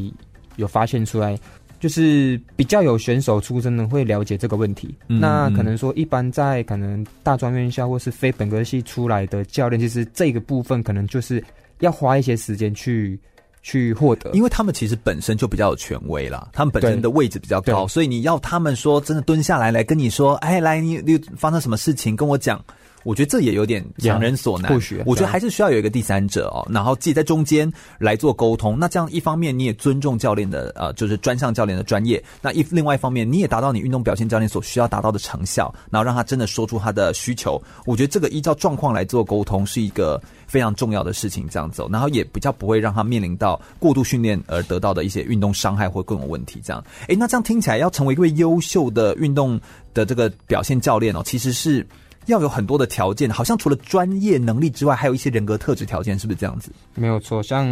[0.57, 1.39] 有发现出来，
[1.81, 4.95] 就是比较有选手出身的会了解这个问题。
[5.07, 11.43] 那可能说，一般在可能大专院校或是非本科系出来的教练，其实这个部分可能就是
[11.81, 13.19] 要花一些时间去
[13.66, 22.64] 去获得，因为他们其实本身就比较有权威啦，他们本身的位置比较高，所以你要他们说真的蹲下来来跟你说，哎，来你你发生什么事情跟我讲。
[23.07, 24.73] 我觉得这也有点强人所难。
[24.73, 28.77] Yeah, 我觉得还是需要有一个第三者哦，然后自己在中间来做沟通。
[28.77, 37.62] 那这样一方面你也尊重教练的呃，就是专项教练的专业；那一另外一方面你也达到你运动表现教练所需要达到的成效，然后让他真的说出他的需求。
[37.85, 41.47] 我觉得这个依照状况来做沟通是一个非常重要的事情。
[41.49, 46.61] 这样走，然后也比较不会让他面临到过度训练而得到的一些运动伤害或各种问题。
[46.64, 49.61] 这样，诶，那这样听起来要成为一位优秀的运动
[49.95, 51.87] 的这个表现教练哦，其实是。
[52.27, 56.71] 要有很多的条件，好像除了专业能力之外，还有一些人格特质条件，是不是这样子？
[56.95, 57.67] 没有错，像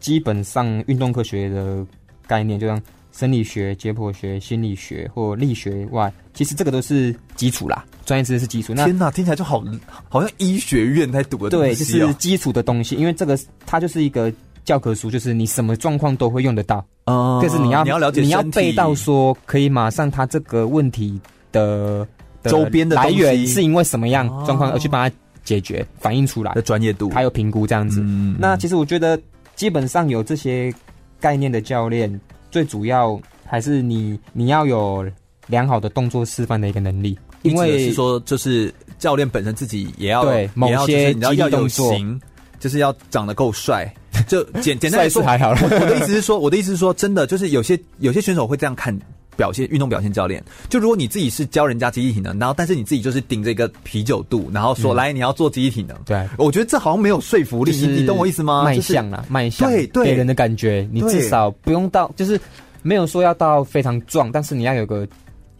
[0.00, 1.84] 基本上运动科学的
[2.26, 2.80] 概念，就像
[3.12, 8.72] 生理学、解剖学、心理学或力学外，其实这个都是基础啦，专业知识是基础。
[8.74, 9.62] 那天哪，听起来就好，
[10.08, 11.84] 好像医学院在读的东西。
[11.94, 14.32] 对，就是基础的东西，因为这个它就是一个
[14.64, 16.82] 教科书，就是你什么状况都会用得到。
[17.04, 21.20] 嗯，就是你要你要了解，你要背到说可以马上他这个问题
[21.52, 22.06] 的。
[22.48, 28.00] 周边的来源是因为什么样状况而去帮他解决，反映出来的专业度，还有评估这样子。
[28.02, 29.18] 嗯，那其实我觉得，
[29.54, 30.72] 基本上有这些
[31.20, 35.04] 概念的教练，最主要还是你你要有
[35.46, 37.18] 良好的动作示范的一个能力。
[37.42, 42.20] 因为是说，就是教练本身自己也要对某些你要要有型，
[42.58, 43.88] 就是要长得够帅。
[44.26, 45.58] 就简 简单来说还好了。
[45.62, 48.98] 我的意思是说，我的意思是说，真的就是有些有些选手会这样看。
[49.36, 58.64] 表现运动表现教练，就如果你自己是教人家集体体能，然后但是你自己就是顶着一个啤酒肚，然后说、嗯、来你要做集体体能，对，我觉得这好像没有说服力，你你懂我意思吗？
[58.64, 62.40] 卖相啦，卖相，对对，给人的感觉，你至少不用到，就是
[62.82, 65.06] 没有说要到非常壮，但是你要有个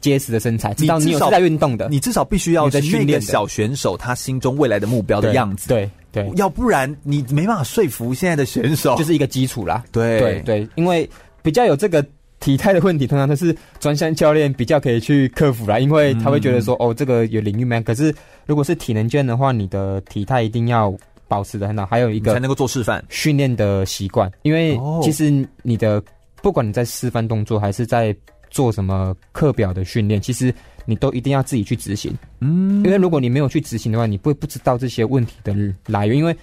[0.01, 10.19] 结实的身材，知道你有在运动的，你至少必须要在训练小选手他心中未来的目标的样子，对对，对，要不然你没办法说服现在的选手，就是一个基础啦，对。
[10.19, 11.09] 对对，因为
[11.43, 12.05] 比较有这个。
[12.47, 17.81] 体态的问题，通常都是专项教练比较可以去克服啦，因为他会觉得说，嗯、哦，这个有领域没？
[17.81, 18.15] 可是
[18.47, 20.95] 如果是体能教练的话，你的体态一定要
[21.27, 24.31] 保持的很好，还有一个才能够做示范训练的习惯。
[24.43, 26.01] 因为其实你的
[26.41, 28.15] 不管你在示范动作，还是在
[28.49, 30.55] 做什么课表的训练，其实
[30.85, 32.17] 你都一定要自己去执行。
[32.39, 35.53] 嗯，因为如果你没有去执行的话，你不会不知道这些问题的
[35.89, 36.37] 来源，因为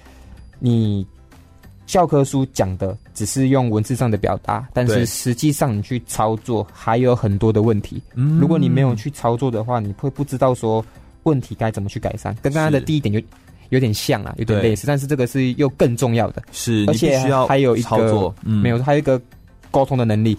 [0.60, 1.08] 你。
[1.86, 8.02] 教科书讲的只是用文字上的表达，但是实际上你去操作还有很多的问题。
[8.15, 10.84] 嗯，如果你没有去操作的话，你会不知道说
[11.24, 12.34] 问题该怎么去改善。
[12.41, 13.22] 跟刚刚的第一点就
[13.69, 16.41] 有点像啊，有点类似，但是这个是又更重要的。
[16.52, 19.22] 是，而且还有一个操作，嗯，没有，还有一个
[19.69, 20.38] 沟通的能力。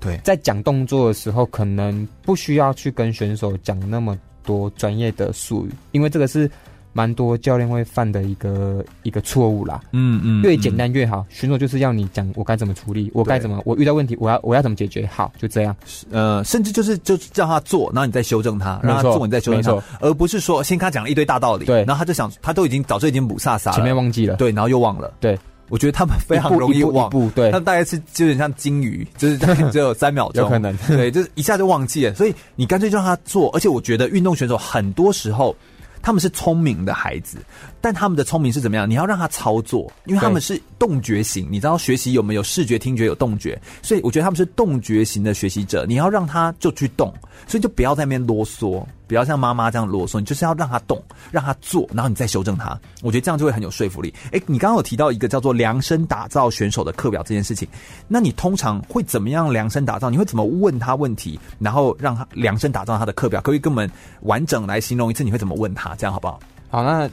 [0.00, 6.50] 对，在讲动作的时候，可能不需要去跟选手讲那么多专业的术语，因为这个是。
[6.96, 11.26] 蛮多教练会犯的一个一个错误啦，嗯嗯，越简单越好。
[11.28, 15.76] 选手就是要你讲我该怎么处理，我该怎么，我遇到问题我要我要怎么解决，好，就这样。
[16.10, 25.38] 呃，甚至就是就叫他做，然后你再修正他，让他做，你再修正他，而不是说先跟他讲了一堆大道理，对，然后他就想他都已经早就已经补萨萨了，前面忘记了，对，然后又忘了，对。
[25.68, 29.36] 我觉得他们非常容易忘，对，他们大概是就有点像金鱼， 就是
[29.72, 32.14] 只有三秒钟，有可能，对，就是一下就忘记了。
[32.14, 35.54] 所以你干脆就让他做，而且我觉得运动选手很多时候。
[36.02, 37.38] 他们是聪明的孩子，
[37.80, 38.88] 但他们的聪明是怎么样？
[38.88, 41.48] 你要让他操作，因为他们是动觉型。
[41.50, 43.60] 你知道学习有没有视觉、听觉、有动觉？
[43.82, 45.84] 所以我觉得他们是动觉型的学习者。
[45.86, 47.12] 你要让他就去动，
[47.46, 48.84] 所以就不要在那边啰嗦。
[49.06, 52.78] 不要像妈妈这样啰嗦，你就是要让他动，让他做，然后你再修正他。
[53.02, 54.12] 我觉得这样就会很有说服力。
[54.32, 57.68] 哎，你刚刚有提到一个叫做量身打造选手的课表这件事情，
[58.08, 60.10] 那你通常会怎么样量身打造？
[60.10, 63.40] 你会怎么问他问题，然后让他量身打造他的课表？
[63.40, 63.90] 可以跟我们
[64.22, 65.94] 完整来形容一次，你会怎么问他？
[65.94, 66.40] 这样好不好？
[66.68, 67.08] 好，那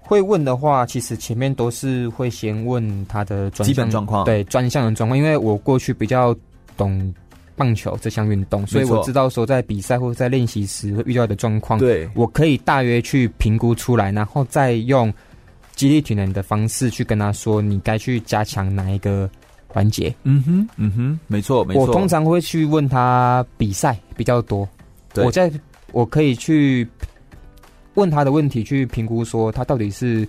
[0.00, 6.34] 会问的话，其实前面都是会先问他的专基本状况，对专项的状况，因为我过去比较
[6.76, 7.14] 懂。
[7.56, 15.12] 棒球这项运动，所以我知道说在比赛或者在练习时会遇到的状况，对，我可以大约去评估出来，然后再用
[15.74, 19.28] 激励体能的方式去跟他说，你该去加强哪一个
[19.66, 20.14] 环节。
[20.24, 21.84] 嗯哼，嗯哼，没错，没错。
[21.84, 24.68] 我通常会去问他比赛比较多，
[25.16, 25.52] 我在
[25.92, 26.86] 我可以去
[27.94, 30.26] 问他的问题，去评估说他到底是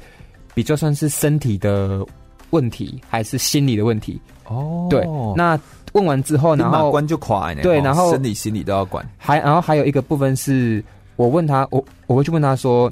[0.54, 2.06] 比较算是身体的
[2.50, 4.20] 问题还是心理的问题。
[4.46, 5.06] 哦，对，
[5.36, 5.60] 那。
[5.94, 9.08] 问完之后，然后关就垮，对，然后生理心理都要管。
[9.18, 10.84] 还然后还有一个部分是
[11.16, 12.92] 我问他，我我会去问他说：“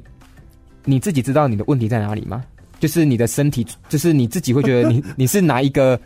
[0.85, 2.43] 你自己知道你的问题在哪里吗？
[2.79, 5.99] 就是你的身体，就是你自己会觉得你 你是哪一个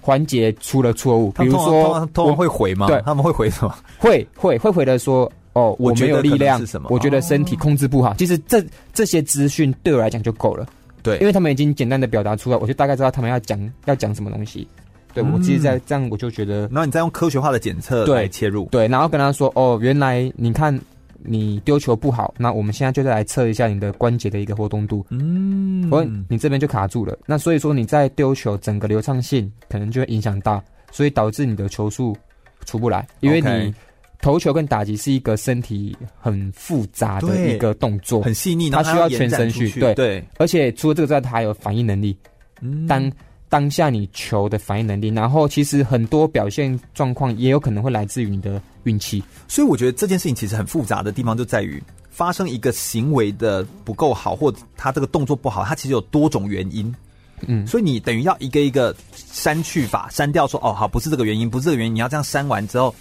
[0.00, 1.30] 环节出了错误？
[1.32, 2.86] 比如说，他们会回吗？
[2.86, 3.74] 对，他们会回什么？
[3.98, 8.14] 会会会回的说：哦，我没有力量，我觉得身体控制不好。
[8.14, 10.66] 其实这这些资讯对我来讲就够了。
[11.02, 14.66] 对，因为他们已经简单的表达出来，我就大概知道他们要讲要讲什么东西。”
[15.14, 20.78] 对，我其实在这样，我就觉得，然后、你再用科学化的检测来切入，对，对，然后跟他说，哦，原来你看
[21.22, 32.16] 你丢球不好，那我们现在就再来测一下你的关节的一个活动度，嗯，我你这边就卡住了，那所以说你在丢球整个流畅性可能就会影响到，所以导致你的球速
[32.64, 33.72] 出不来，因为你
[34.20, 39.94] 投球跟打击是一个身体很复杂的一个动作，很细腻，它需要全身去，对。
[39.94, 42.16] 对，而且除了这个之外，它还有反应能力，
[42.60, 43.12] 嗯，当。
[43.52, 56.90] 当下你球的反应能力，然后其实很多表现状况也有可能会来自于你的运气，所以我觉得这件事情其实很复杂的地方就在于发生一个行为的不够好，或者他这个动作不好，他其实有多种原因。
[57.46, 62.94] 嗯，所以你等于要一个一个删去法，删掉说哦好，不是这个原因，不是这个原因，你要这样删完之后，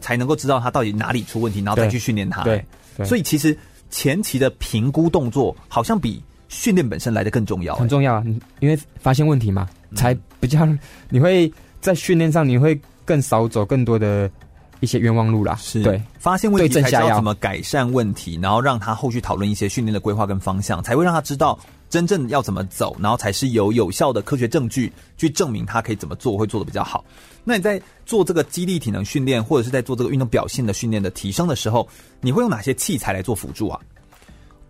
[0.00, 2.42] 才能够知道他到底哪里出问题，然后再去训练他。
[2.42, 2.64] 对，
[2.96, 3.54] 对，所以其实
[3.90, 8.24] 前期的评估动作好像比训练本身来的更重要，很重要啊，
[8.58, 9.66] 因为发现问题嘛。
[9.96, 10.68] 才比较，
[11.08, 14.30] 你会在训练上你会更少走更多的
[14.78, 15.56] 一些冤枉路啦。
[15.56, 21.58] 是对，发现问题才知道怎么改善问题，然后让他后续讨论一些训练的规划跟方向，才会让他知道
[21.88, 27.04] 真正要怎么走，然后才是有有效的科学证据去证明他可以怎么做会做的比较好。
[27.42, 31.88] 那你在做这个肌力体能训练，或者是在做这个运动表现的训练的提升的时候，
[32.20, 33.80] 你会用哪些器材来做辅助啊？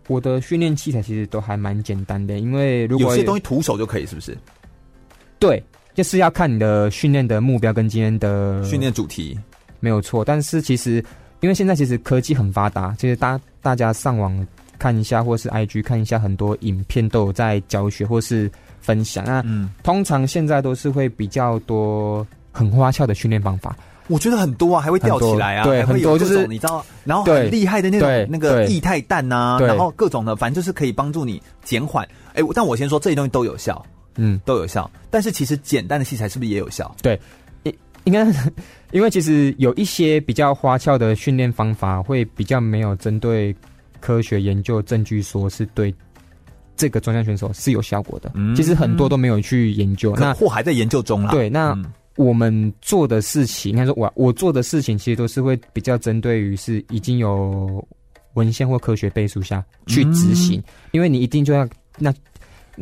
[0.08, 4.36] 我的训练器材其实都还蛮简单的，因为如果有些东西徒手就可以，是不是？
[5.38, 5.62] 对，
[5.94, 9.38] 就是要看你的训练的目标跟今天的训练主题
[9.78, 10.24] 没有错。
[10.24, 11.02] 但是其实，
[11.40, 14.46] 因为现在其实科技很发达，其实大大家上网
[14.78, 19.24] 看一下，或是 IG 看一下，很多影片都有在教学或是分享。
[19.24, 23.76] 那嗯，通常现在都是会比较多很花俏的训练方法。
[24.08, 32.06] 我觉得很多啊，还会吊起来啊，对，很多就是你知道，然后很厉害的那种那个液态氮呐，然后各种的，反正就是可以帮助你减缓。
[32.34, 33.84] 哎，但我先说这些东西都有效。
[34.16, 36.94] 嗯，都有效，但是其实简单的器材是不是也有效？
[37.00, 37.18] 对，
[37.62, 37.72] 应
[38.04, 38.26] 应该，
[38.90, 43.54] 因为其实有一些比较花俏的训练方法，会比较没有针对
[44.00, 45.94] 科学研究证据，说是对
[46.76, 48.32] 这个专项选手是有效果的。
[48.34, 51.30] 嗯，其实很多都没有去研究，那或还在研究中啦。
[51.30, 51.72] 对，那
[52.16, 57.86] 我们做的事情，应该说我我做的事情，其实都是会比较针对于是已经有
[58.34, 61.68] 文献或科学背书下去执行，嗯，因为你一定就要
[61.98, 62.12] 那。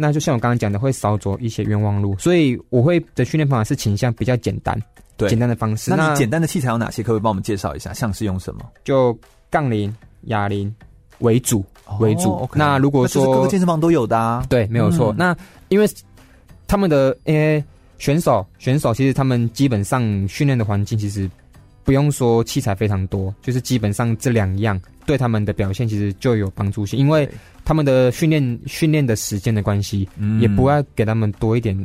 [0.00, 4.80] 那就像我刚刚讲的，会少走一些冤枉路，所以我会的训练方法是倾向比较简单，
[5.16, 5.90] 对，简单的方式。
[5.90, 7.02] 那你简单的器材有哪些？
[7.02, 7.92] 可不可以帮我们介绍一下？
[7.92, 8.60] 像是用什么？
[8.84, 9.18] 就
[9.50, 9.92] 杠铃、
[10.24, 10.72] 哑铃
[11.18, 11.64] 为主
[11.98, 12.30] 为主。
[12.34, 15.12] 哦 okay，那如果说各个健身房都有的，啊，对，没有错。
[15.14, 15.36] 嗯、那
[15.68, 15.88] 因为
[16.68, 17.64] 他们的，因为
[17.98, 21.30] 选手选手其实他们基本上训练的环境其实
[21.84, 27.28] 不用说器材非常多，就是基本上这两样对他们的表现其实就有帮助性，因为
[27.64, 31.76] 他们的训练训练的时间的关系，嗯，也不要给他们多一点。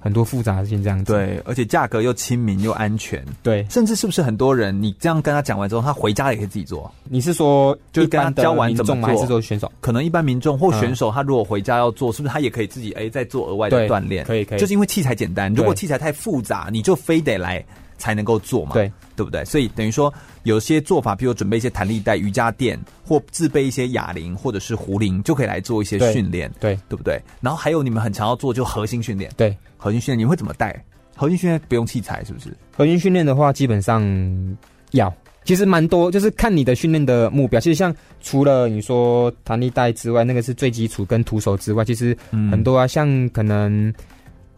[0.00, 6.90] 很多复杂性这样子，对，而且价格又亲民又安全，对，甚至是不是很多人你这样跟他讲完之后，他回家也可以自己做？
[7.04, 9.06] 你是说就跟他教完怎么做？
[9.06, 9.70] 还是说选手？
[9.80, 14.24] 可能一般民众或选手，他如果回家要做，是不是他也可以自己哎再做额外的锻炼？
[14.24, 17.62] 可以可以，就是因为器材简单，如果器材太复杂，你就非得来
[18.00, 19.44] 才能够做嘛，对对不对？
[19.44, 27.20] 所以等于说有些做法，比如准备一些弹力带、瑜伽垫，或自备一些哑铃或者是壶铃，就可以来做一些训练，对对不对？
[27.40, 29.56] 然后还有你们很常要做就核心训练，对。
[29.76, 30.84] 核心训练你会怎么带？
[31.16, 32.48] 核心训练不用器材是不是？
[32.76, 34.02] 核心训练的话，基本上
[34.92, 35.12] 要，
[35.44, 37.58] 其实蛮多，就是看你的训练的目标。
[37.60, 42.16] 其实像除了你说弹力带之外，那个是最基础跟徒手之外，其实
[42.50, 43.92] 很多啊，像可能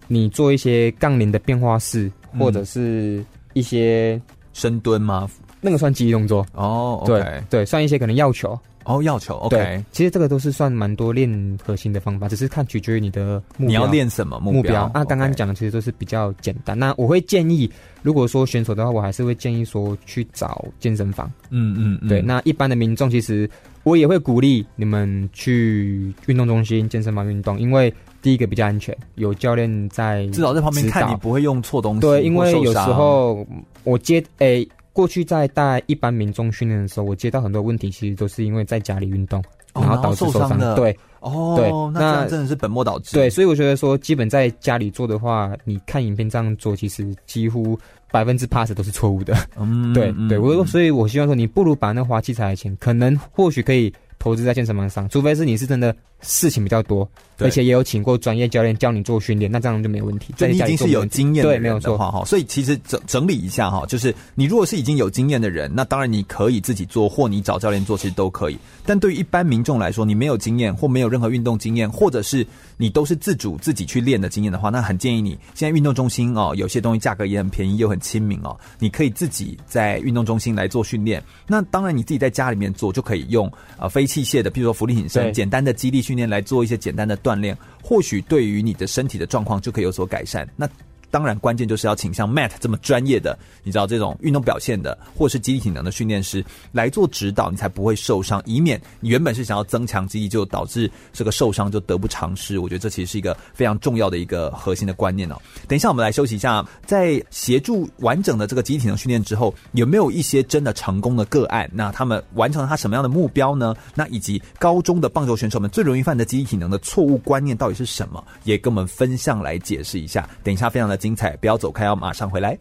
[0.09, 4.21] 你做一些杠铃的变化式，或者是一些
[4.53, 5.29] 深蹲吗？
[5.61, 6.99] 那个算肌力动作哦。
[7.01, 8.59] Oh, 对对，算一些可能药球。
[8.85, 13.67] 哦，要求 OK，对，其实这个都是算蛮多练核心的方法，只是看取决于你的目标。
[13.69, 14.91] 你要练什么目标？
[14.93, 16.77] 那刚刚讲的其实都是比较简单。
[16.77, 17.71] 那我会建议，
[18.03, 21.31] 如果说选手的话，我还是会建议说去找健身房。
[21.51, 22.21] 嗯嗯，嗯，对。
[22.21, 23.49] 那一般的民众，其实
[23.85, 32.01] 我也会鼓励你们去运动中心、健身房运动，因为第一个比较安全，有教练在，至少在旁边看你不会用错东西。
[32.01, 33.47] 对，因为有时候
[33.85, 34.63] 我接诶。
[34.63, 40.75] 欸过去在带一般民众训练的时候，我接到很多问题，其实都是因为在家里运动，然后导致受伤的。
[40.75, 43.15] 对，哦，对，那真的是本末倒置。
[43.15, 47.75] 对，所以我觉得说，基本在家里做的话，你看影片这样做，其实几乎
[48.11, 49.35] 百分之八十都是错误的。
[49.59, 55.97] 嗯，对对，我所以，我希望说，你不如把那花器材的钱，可能或许可以投资在健身房上，除非是你是真的。
[56.23, 57.09] 事情比较多，
[57.39, 60.33] 而且也有请过专业教练教你做训练，那这样就没有问题。
[60.37, 68.57] 这已经是有经验的人的话，哈，对，所以其实整整理一下哈，就是你如果是已经有经验的人，那当然你可以自己做，或你找教练做，其实都可以。
[68.87, 81.23] 但对于一般民众来说，你没有经验，或没有任何运动经验，或者是你都是自主自己去练的经验的话，那很建议你现在运动中心哦，有些东西价格也很便宜又很亲民哦，你可以自己在运动中心来做训练。
[81.47, 86.77] 那当然你自己在家里面做就可以用呃非器械的，譬如说浮力挺身、简单的肌力训训练来做一些。
[86.83, 90.47] 简单的锻炼，或许对于你的身体的状况就可以有所改善。
[90.57, 90.69] 那。
[91.13, 102.59] 当然，关键就是要请像 Matt 这么专业的，你知道这种运动表现的，或是肌力体能的训练师来做指导，你才不会受伤，以免你原本是想要增强肌力，就导致这个受伤就得不偿失。
[102.59, 105.37] 我觉得这其实是一个非常重要的一个核心的观念哦。
[105.69, 111.71] 等一下，我们来休息一下，在协助完整的这个肌力体能训练之后，有没有一些真的成功的个案？
[111.75, 113.75] 那他们完成了他什么样的目标呢？
[113.95, 118.25] 那以及高中的棒球选手们最容易犯的肌力体能的错误观念到底是什么？
[118.45, 120.27] 也跟我们分享来解释一下。
[120.43, 121.02] 等一下，非常的。
[121.03, 122.57] 精彩，不要走开，要马上回来。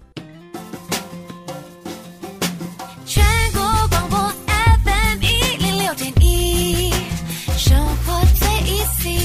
[3.05, 3.23] 全
[3.53, 4.17] 国广播
[4.83, 6.91] FM 一零六点一，
[7.55, 9.19] 生活最 easy。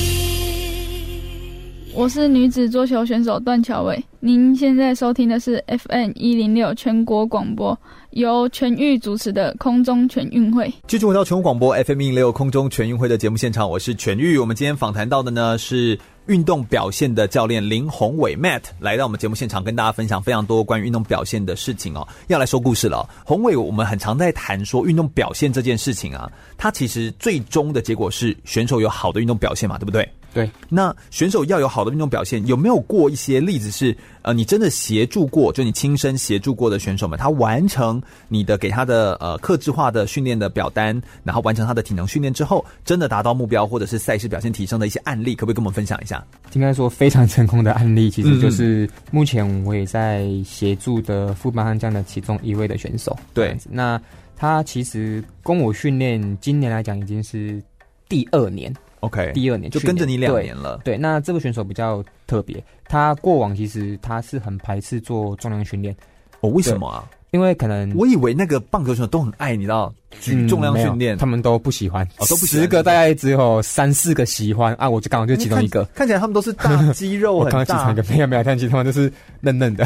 [1.94, 7.78] 我是女子桌球选手段巧伟，您现在收听的是 FM 一零六全国广播，
[8.10, 10.70] 由全域主持的空中全运会。
[10.86, 14.36] 继续回到全国广播 FM 一零六空中全运会的节目现场，我是全域。
[14.36, 15.98] 我们今天访谈到的呢是。
[16.26, 22.06] 运动表现的教练林宏伟 Matt 来到我们节目现场，跟大家分享非常多关于运动表现的事情哦。
[22.26, 23.08] 要来说故事了。
[23.24, 30.08] 宏伟，我们很常在谈说运动表现这件事情啊，它其实最终的结果是选手有好的运动表现嘛，对不对？
[30.36, 30.50] 对。
[30.68, 46.22] 那选手要有好的运动表现，有没有过一些例子是呃，你真的协助过，就你亲身协助过的选手们，他完成你的给他的呃克制化的训练的表单，然后完成他的体能训练之后，真的达到目标或者是赛事表现提升的一些案例，可不可以跟我们分享一下？
[46.52, 53.16] 应该说非常成功的案例，其实就是目前我也在协助的富邦悍将的其中一位的选手。
[53.32, 53.98] 对，那
[54.36, 57.62] 他其实跟我训练，今年来讲已经是
[58.08, 58.74] 第二年。
[59.00, 60.80] OK，第二年就跟着你两年了。
[60.84, 65.94] 对，那这个选手比较特别，他过往其实他是很排斥做重量训练。
[66.40, 67.04] 哦，为什么啊？
[67.32, 72.62] 因为可能我以为那个棒球选手都很爱你知道举重量训练，他们都不喜欢，哦，都不喜欢。
[72.62, 75.84] 十个大概只有三四个喜欢啊，我就刚好就其中一个。
[75.94, 79.84] 看起来他们都是大肌肉很大，我刚刚其中一个没有没有，看起来他们都是嫩嫩的。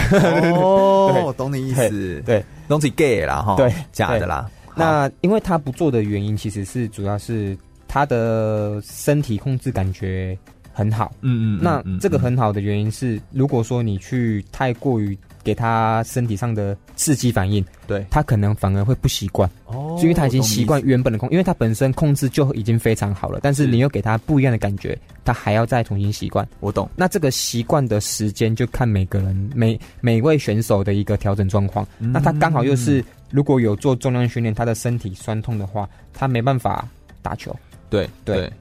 [0.55, 4.49] 哦， 懂你意思，对，东西 gay 啦哈，对，假的啦。
[4.77, 7.57] 那因为他不做的原因，其实是主要是
[7.93, 10.39] 他的身体控制感觉
[10.73, 11.13] 很好。
[11.23, 26.47] 嗯嗯，那这个很好的原因是，如果说你去太过于给他身体上的刺激反应，对，他可能反而会不习惯哦，因为他已经习惯原本的控，因为他本身控制就已经非常好了，但是你又给他不一样的感觉，他还要再重新习惯。
[26.61, 26.89] 我懂。
[26.95, 31.85] 那这个习惯的时间就看每个人每每位选手的一个调整状况。
[31.99, 36.87] 嗯、那他刚好又是如果有做重量训练，他的身体酸痛的话，他没办法
[37.23, 37.55] 打球。
[37.91, 38.37] 对对。
[38.37, 38.53] 对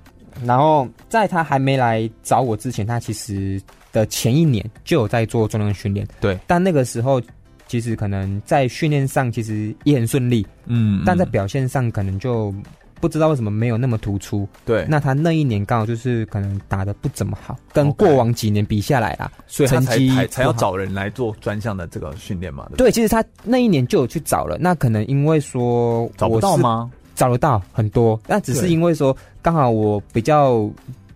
[0.46, 3.62] 然后在他还没来找我之前，他其实
[3.92, 6.08] 的前一年就有在做重量训练。
[6.22, 7.22] 对，但那个时候
[7.68, 12.56] 其实可能在训练上其实也很顺利，嗯，但在表现上可能就
[13.02, 14.48] 不知道为什么没有那么突出。
[14.64, 22.66] 对，那他那一年刚好就是可能打的不怎么好，跟过往几年比下来啦，所以他才才才要找人来做专项的这个训练嘛。
[22.78, 26.90] 对，对，其实他那一年就有去找了，那可能因为说找不到吗？
[27.20, 30.70] 找得到很多，那只是因为说刚好我比较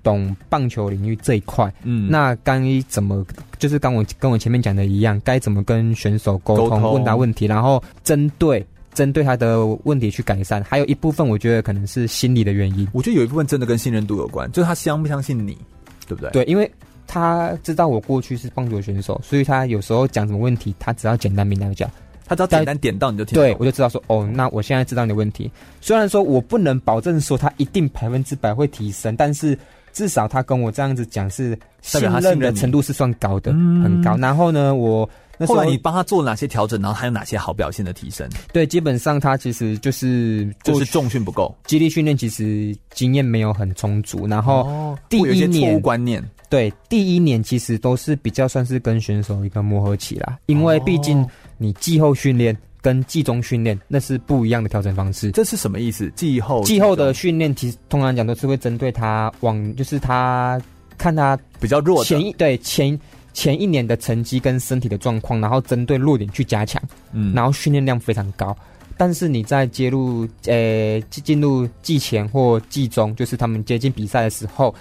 [0.03, 3.25] 懂棒球领域这一块，嗯，那该怎么
[3.57, 10.61] 就是刚我跟我前面讲的一样，该怎么跟选手沟通，问答问题，然后针对针对他的问题去改善。
[10.65, 15.57] 还有一部分我觉得可能是心理的原因，我觉得有一部分真的跟信任度有关，就是他相不相信你，
[16.05, 16.29] 对不对？
[16.31, 16.69] 对，因为
[17.07, 21.89] 他知道我过去是棒球选手，所以他有时候讲什么问题，他只要简单明了讲。
[22.25, 25.51] 他只要简单点到你就听，对，我就知道说哦，那我现在知道你的问题。
[25.81, 29.57] 虽然说我不能保证说他一定百分之百会提升，但是
[29.91, 34.15] 至少他跟我这样子讲是信任的程度是算高的，很高。
[34.17, 35.07] 然后呢，我
[35.37, 38.27] 那后来你帮他做了哪些调整，然后还有哪些好表现的提升？
[38.53, 44.25] 对，基本上他其实就是就是重训不够，激励训练其实经验没有很充足。
[44.27, 51.27] 然后第一年观念，对，第一年其实都是比较算是跟选手一个磨合期啦，因为毕竟。
[51.57, 56.11] 你季后训练跟季中训练那是不一样的调整方式，这是什么意思？
[56.15, 60.61] 季后季后的训练其实通常讲都是会针对他往，就是他
[60.97, 62.99] 看他比较弱的前一对前
[63.33, 66.81] 前一年的成绩跟身体的状况，然后针对弱点去加强，
[67.13, 68.55] 嗯，然后训练量非常高。
[68.97, 74.73] 但是你在接入呃进入季前或季中，就是他们接近比赛的时候。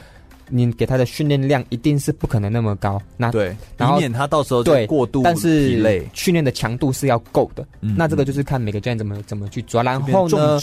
[0.55, 7.67] 你给他的训练量一定是不可能那么高，那对，以免他到时候对过度，但是训练的强度是要够的。
[7.81, 9.83] 嗯，那这个就是看每个教练怎么怎么去抓。
[9.83, 10.61] 然后呢，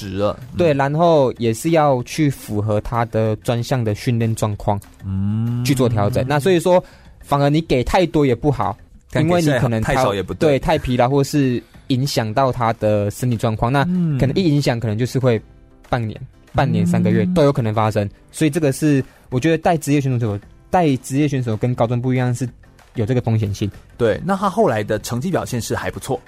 [0.55, 6.23] 对，然后也是要去符合他的专项的训练状况，嗯，去做调整。
[6.27, 6.83] 那所以说，
[7.21, 8.77] 反而你给太多也不好，
[9.15, 13.73] 因为你可能太少也不对，太疲劳或是影响到他的身体状况。
[13.73, 13.83] 那
[14.19, 15.41] 可能一影响，可能就是会
[15.89, 16.15] 半年。
[16.53, 20.39] 半年、三个月都有可能发生，所以这个是我觉得带职业选手
[20.69, 22.47] 带职业选手跟高中不一样，是
[22.95, 23.69] 有这个风险性。
[23.97, 26.19] 对，那他后来的成绩表现是还不错，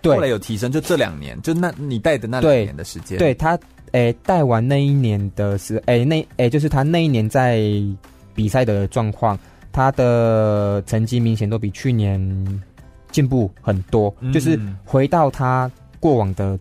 [0.00, 3.58] 对，后来有提升，就这两年，就那你带的那两年的时间，对他，
[3.92, 7.62] 诶，带完那一年的是，诶，那诶，就是他那一年在
[8.34, 9.38] 比赛的状况，
[9.72, 12.62] 他的成绩明显都比去年
[13.10, 16.58] 进步很多，嗯，就是回到他过往的。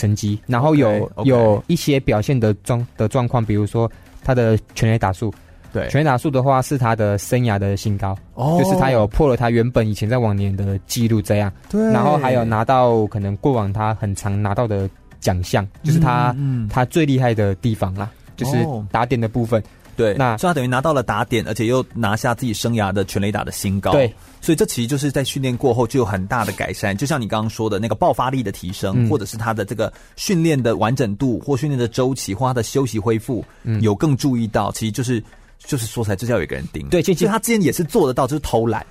[0.00, 1.24] 成绩，然后有 okay, okay.
[1.26, 3.90] 有一些表现的状的状况，比如说
[4.24, 5.30] 他的全垒打数，
[5.72, 14.88] 对，全垒打数的话是他的生涯的新高，哦，就是他有破了他原本以前在往年的记录，这样，对，然后还有拿到可能过往他很常拿到的
[15.20, 19.62] 奖项，就是他、嗯、他最厉害的地方啦，就是打点的部分。
[20.00, 23.92] 对，那所以他等于拿到了打点，而且又拿下自己生涯的全垒打的新高。
[23.92, 26.96] 对，所以这其实就是在训练过后就有很大的改善。
[26.96, 34.72] 就像你刚刚说的那个爆发力的提升，嗯、或者是他的这个训练的完整度，或训练的周期，或他的休息恢复，嗯、有更注意到。
[34.72, 35.22] 其实就是
[35.58, 36.88] 就是说起来，就是要有一个人盯。
[36.88, 38.84] 对，其实他之前也是做得到，就是偷懒。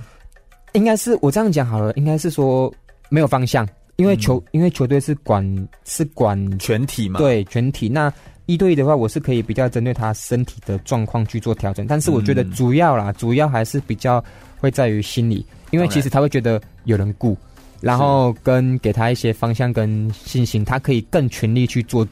[0.74, 2.72] 应该是我这样讲好了，应该是说
[3.10, 8.14] 没有方向，因为球、嗯、因为球队是管是管全体嘛，对全体那。
[8.49, 14.23] 一对一的话，我是可以比较针对他身体的状况去做调整，但是我觉得主要啦，嗯、主要还是比较
[14.57, 17.37] 会在于心理，因为其实他会觉得有人顾，
[17.79, 22.07] 然后跟给他一些方向跟信心，他可以更全力去做。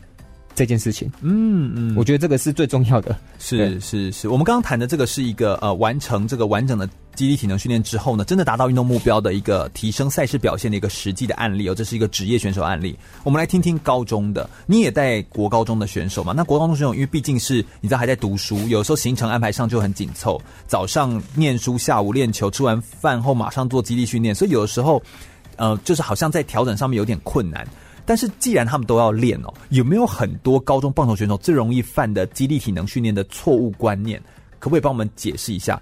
[0.57, 3.15] 这件事情，嗯嗯，我觉得这个是最重要的。
[3.37, 11.75] 是是是，我们刚刚谈的这个是一个呃，完成这个完整的肌力体能训练之后呢，真的达到运动目标的一个提升赛事表现的一个实际的案例哦。
[11.75, 12.97] 这是一个职业选手案例。
[13.23, 16.33] 我们来听听高中的，你也带国高中的选手嘛？
[16.35, 24.99] 那国高中选手因为毕竟是你知道还在读书，有时候行程安排上就很紧凑，早上念书，下午练球，吃完饭后马上做肌力训练，所以有的时候
[25.57, 27.63] 呃，就是好像在调整上面有点困难。
[28.07, 34.19] 但是既然他们都要练哦，有没有很多高中棒球选手最容易犯的激励体能训练的错误观念？
[34.59, 35.79] 可不可以帮我们解释一下？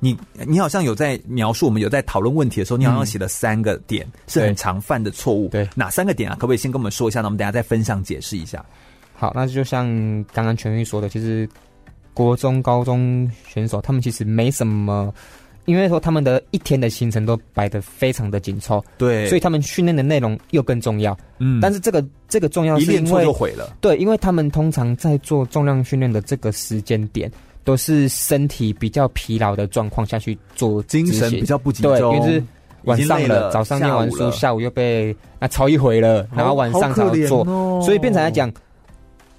[0.00, 0.16] 你
[0.46, 5.48] 你好像有在描述，我们有在讨论问题的时候，你好像写了三个点是很常犯的错误。
[5.48, 6.34] 对，哪三个点啊？
[6.36, 7.20] 可不可以先跟我们说一下？
[7.20, 8.64] 那我们等下再分享解释一下。
[9.14, 9.86] 好，那就像
[10.32, 11.48] 刚刚全玉说的，其实
[12.14, 15.12] 国中高中选手他们其实没什么
[15.68, 21.14] 因为说他们的一天的行程都摆得非常的紧凑，对，所以他们训练的内容又更重要。
[21.38, 23.76] 嗯，但是这个这个重要是因为就毁了。
[23.78, 27.30] 对，因为他们通常在做重量训练的这个时间点，
[27.64, 31.92] 都是身体比较疲劳的状况下去做，精神比较不集中。
[31.92, 32.44] 对，因为是
[32.84, 38.50] 晚上了，了早上念完书，下午又被那抄一回了，然后晚上才要做，哦、所以变成来讲，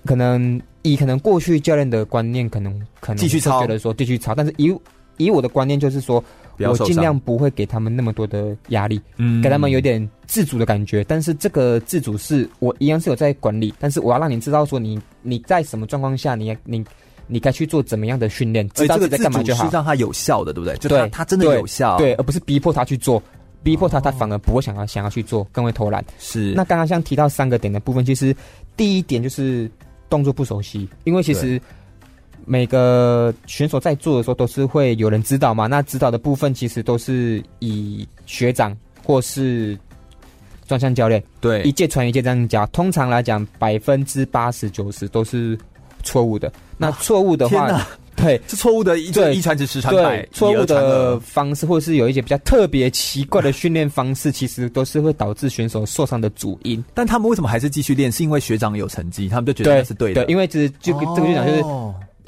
[0.06, 4.72] 可能以可能过去教练的观念，可能可能继续抄，觉得说继续抄，但是以
[5.20, 6.24] 以我的观念就是说。
[6.62, 11.02] 我尽量不会给他们那么多的压力，嗯，给他们有点自主的感觉。
[11.06, 16.84] 但是这个自主是我一样是有在管理，但是我要让你知道说你你在什么状况下，你你
[17.28, 19.64] 你该去做怎么样的训练，知道自己在干嘛就好。
[19.64, 20.76] 是让他有效的，对不对？
[20.80, 23.24] 就他他真的有效，对，而不是逼迫他去做，
[23.64, 26.04] 逼迫他他反而不会想要想要去做，更会偷懒。
[26.20, 26.52] 是。
[26.58, 28.36] 那刚刚像提到三个点的部分，其实
[28.76, 29.72] 第一点就是
[30.10, 31.58] 动作不熟悉，因为其实。
[32.52, 38.76] 每个选手在做的时候都是会有人指导嘛，那指导的部分其实都是以学长
[39.06, 39.78] 或是
[40.68, 42.66] 专项教练，对，一届传一届这样教。
[42.68, 45.56] 通常来讲，百分之八十九十都是
[46.02, 46.52] 错误的。
[46.76, 50.28] 那错误的话，对，是错误的，一对一传十，十传百。
[50.32, 56.84] 错误的方式，或者是有一些比较特别奇怪的训练方式，其实都是会导致选手受伤的主因。
[56.96, 58.12] 但他们为什么还是继续练？
[58.12, 60.26] 是因为学长有成绩，他们就觉得那是对的。
[60.26, 61.64] 对，因为这就这个就讲就是。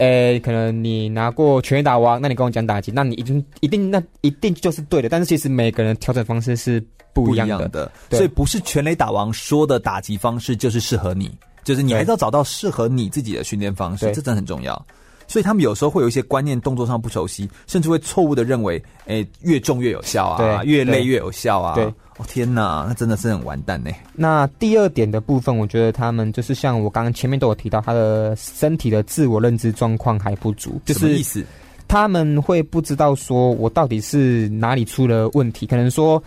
[0.02, 5.08] 哦诶、欸，可能你拿过全垒打王，那你跟我讲打击，那你一定一定那一定就是对的。
[5.08, 6.84] 但是其实每个人调整方式是
[7.14, 11.32] 不一样的，樣的所以不是全垒打王说的打击方式就是适合你，
[11.64, 14.86] 就是你还是要找到适合你自己的训练方式，这真的很重要。
[15.32, 18.76] 所以他们有时候会有一些观念、动作上不熟悉，甚至会错误的认为，
[19.06, 21.76] 诶、欸，越重越有效啊，越累越有效啊。
[21.76, 21.86] 对。
[22.18, 23.90] 哦天哪，那真的是很完蛋呢。
[24.14, 31.44] 那第二点的部分，我觉得他们就是像我刚刚前面都有提到，他的身体的自我认知状况还不足，就是意思？
[31.88, 36.22] 他们会不知道说我到底是哪里出了问题，可能说，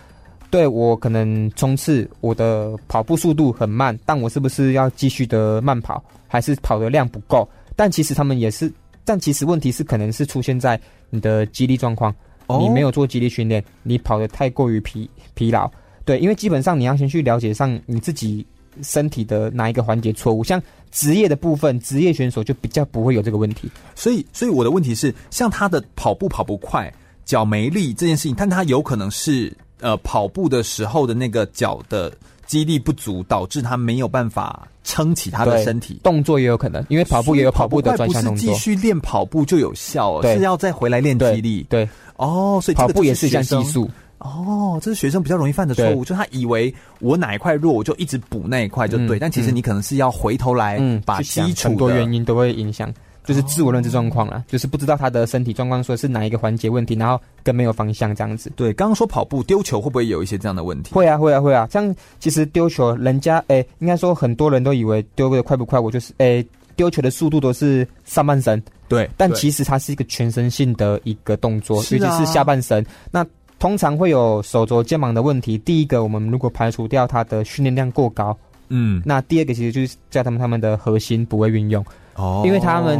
[0.50, 7.48] 对我可能冲刺我的跑步速度很慢，但我是不是要继续的慢跑，还是跑的量不够？
[7.76, 8.72] 但其实他们也是，
[9.04, 10.80] 但其实问题是可能是出现在
[11.10, 12.14] 你的肌力状况，
[12.46, 15.70] 哦、你没有做肌力训练，你跑得太过于疲疲劳。
[16.04, 18.46] 对，因为基本上你要先去了解上你自己
[18.82, 23.70] 身体的哪一个环节错误，像职业的部分，职业选手就比较不会有这个问题。
[23.94, 26.92] 所以，所以我的问题是，像他的跑步跑不快，
[27.24, 32.12] 脚没力这件事情，但他有可能是呃跑步的时候的那个脚的
[32.46, 35.98] 肌力不足，导致他没有办法撑起他的身体。
[36.04, 38.46] 动作也有可能，因为跑步也有跑步的专项动作。
[38.46, 41.66] 不是继续练跑步就有效，是要再回来练肌力。
[41.68, 43.90] 对，哦，所以跑步也是一项技术。
[44.18, 52.90] 哦，这是学生比较容易犯的错误，就他以为我哪一块弱，我就一直补那一块就对，嗯、但其实你可能是要回头来把基础很多原因都会影响，
[53.24, 58.52] 就是自我认知状况啦，哦、就是不知道他的身体状况，说是哪一个环节问题，然后更没有方向这样子。
[58.54, 60.94] 对，刚刚说跑步丢球会不会有一些这样的问题？
[60.94, 61.66] 会啊，会啊，会啊。
[61.70, 66.46] 像其实丢球，人家诶、欸，应该说很多人都以为丢的快不快，我就是诶，
[66.76, 73.26] 丢、欸、球的速度都是上半身，对，但其实它是一个全身性的一个动作，尤其是下半身那。
[73.60, 75.56] 通常会有手肘、肩膀的问题。
[75.56, 78.36] 第一个，我们如果排除掉他的训练量过高，
[78.68, 81.84] 嗯，那第二个其实就是叫他们他们的核心不会运用
[82.14, 82.98] 哦，因为他们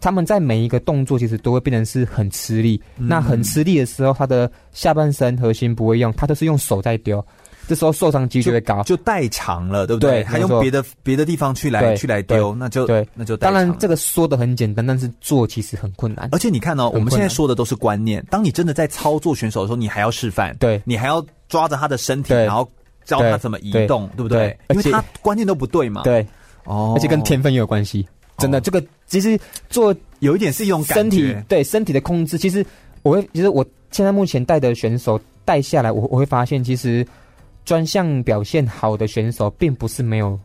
[0.00, 2.80] 他们在每一个动作其实都会变成是很吃力。
[2.98, 7.24] 嗯、那很吃力的时候，他的下半身核心不会用，他都是用手在丢。
[7.68, 10.22] 这时候受伤几率就会高，就代偿了，对不对？
[10.22, 16.28] 对，还用别的别的地方去来去来丢，那就对，那就当然这个说的很简单，但是做其实很困难。
[16.30, 22.70] 而且你看哦，我们现在说的都是观念，当你真的在操作选手的时候，你还要示范，对，你还要抓着他的身体，然后
[23.06, 24.54] 教他怎么移动，对不对？
[24.68, 26.26] 因为他观念都不对嘛，对，
[26.64, 28.06] 哦，而且跟天分也有关系。
[28.36, 29.38] 真的，这个其实
[29.70, 32.36] 做有一点是一种身体对身体的控制。
[32.36, 32.62] 其实
[33.02, 37.06] 我会，其实我现在目前带的选手带下来，我我会发现其实。
[37.64, 40.38] 专项表现好的选手，并不是没有，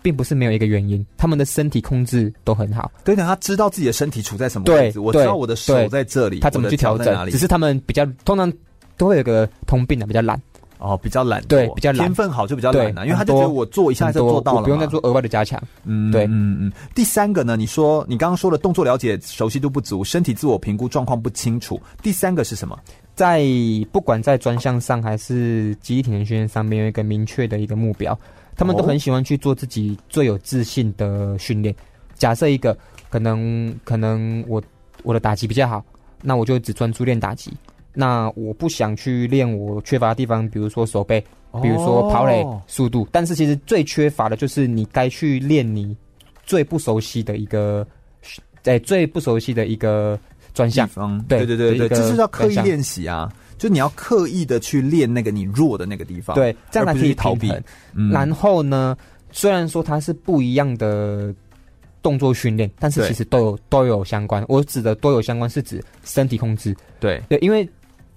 [0.00, 2.88] 并不是没有一个原因，他们的身体控制都很好。
[3.02, 7.28] 对的，他知道自己的身体处在什么位置，我知道我的手在这里，他怎么去调整？
[7.32, 8.52] 只是他们比较通常
[8.96, 10.40] 都会有个通病的，比较懒。
[10.78, 12.06] 哦，比较懒，对，比较懒。
[12.06, 15.60] 天分好就比较懒啊，因为他就觉得我做一下就做到了，不用再做额外的加强。
[15.84, 16.72] 嗯，对，嗯嗯。
[16.94, 21.80] 第三个呢，你说你刚刚说的动作了解熟悉度不足，身体自我评估状况不清楚。
[22.02, 22.78] 第三个是什么？
[23.14, 23.44] 在
[23.90, 28.16] 不管在专项上还是肌力体能训练上面有一个明确的一个目标，
[28.54, 31.74] 他们都很喜欢去做自己最有自信的训练。
[32.14, 32.78] 假设一个
[33.10, 34.62] 可能可能我
[35.02, 35.84] 我的打击比较好，
[36.22, 37.52] 那我就只专注练打击。
[37.98, 41.20] 那我不想去练我缺乏的地方，比如说手背，
[41.60, 43.08] 比如说跑垒速度。
[43.10, 45.96] 但是其实最缺乏的就是你该去练你
[46.44, 47.84] 最不熟悉的一个，
[48.62, 50.18] 在最不熟悉的一个。
[50.54, 51.22] 专项方。
[51.28, 57.52] 对对对对，这是要刻意练习啊，就你要刻意的去练那个你弱的那个地方，对，这样才可以逃避。
[57.94, 58.96] 嗯、然后呢，
[59.30, 61.32] 虽然说它是不一样的
[62.02, 64.44] 动作训练，但是其实都有都有相关。
[64.48, 66.74] 我指的都有相关是指身体控制。
[66.98, 67.68] 对对，因为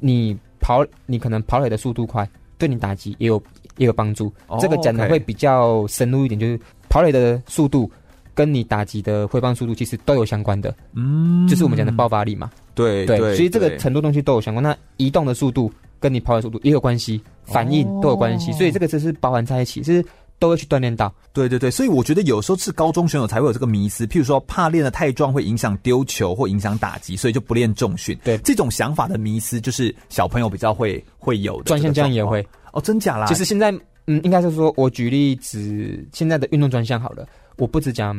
[0.02, 3.42] 你跑，你可能跑垒的速度快，对你打击也有
[3.78, 4.34] 也有帮助。
[4.48, 7.90] 哦、这个讲的会比较深入一点，就是跑垒的速度。
[8.34, 12.50] 跟你打击的挥棒速度其实都有相关的，嗯，就是我们讲的爆发力嘛。
[12.74, 14.64] 对对，所以这个很多东西都有相关。
[14.64, 20.04] 那移动的速度跟你跑的速度也有关系，反应都有关系，所以这个就是包含在一起，就是
[20.42, 21.14] 都会去锻炼到。
[21.32, 28.18] 对对对，所以我觉得有时候是高中选手才会有这个迷思，譬如说怕练的太壮会影响丢球或影响打击，所以就不练重训。
[28.24, 31.66] 对，这种想法的迷思就是小朋友比较会会有的。
[31.66, 33.28] 专项这样也会哦，真假啦？
[33.28, 33.72] 其实现在
[34.08, 37.26] 嗯，应该是说我举例子，现在的运动专项好了。
[37.58, 38.16] 我不只讲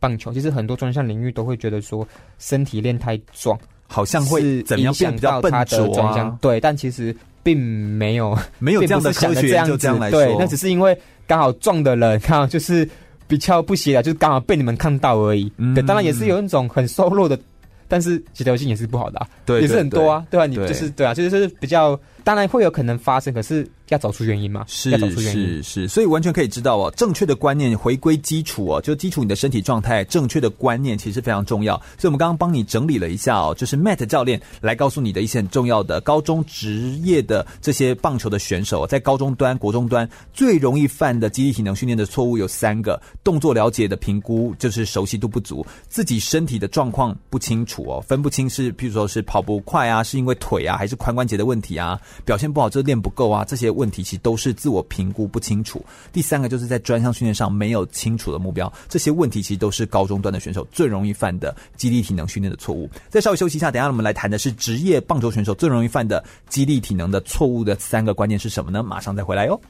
[0.00, 2.06] 棒球，其实很多专项领域都会觉得说
[2.38, 6.38] 身体练太壮，好像会怎么样变比较笨拙啊？
[6.40, 9.76] 对，但其实并没有没有这样的科学这样子。
[10.10, 10.98] 对，那只是因为
[11.28, 12.88] 刚好撞的人， 刚好就是
[13.28, 15.48] 比较不协调，就是刚好被你们看到而已。
[15.74, 17.38] 对，当然也是有一种很瘦弱的，
[17.86, 20.46] 但是协调性也是不好的，对，也是很多啊，对吧？
[20.46, 21.98] 你就是对啊，就是比较，
[22.28, 23.66] 当然会有可能发生，可是。
[23.88, 24.66] 要找出原因嘛？
[24.68, 31.74] 是要找出原因是是，所以完全可以知道哦，正确的观念回归基础哦，就基础你的身体状态，正确的观念其实非常重要。
[31.96, 53.68] 所以我们刚刚帮你整理了一下哦，就是 Matt 教练来告诉你的一些很重要的高中职业的这些棒球的选手，在高中端、国中端最容易犯的肌力体能训练的错误有三个：动作了解的评估就是熟悉度不足，自己身体的状况不清楚哦，分不清是譬如说是跑不快啊，是因为腿啊，还是髋关节的问题啊，表现不好就是练不够啊，这些。
[53.78, 55.84] 问题其实都是自我评估不清楚。
[56.12, 62.90] 第三个就是在专项训练上没有清楚的目标，这些问题其实都是高中段的选手最容易犯的激励体能训练的错误。
[63.08, 68.82] 再稍微休息一下，等下我们来谈的是职业棒球选手最容易犯的激励体能的错误的三个关键是什么呢？
[68.82, 69.60] 马上再回来哟。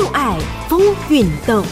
[0.00, 0.80] 就爱疯
[1.10, 1.62] 运动。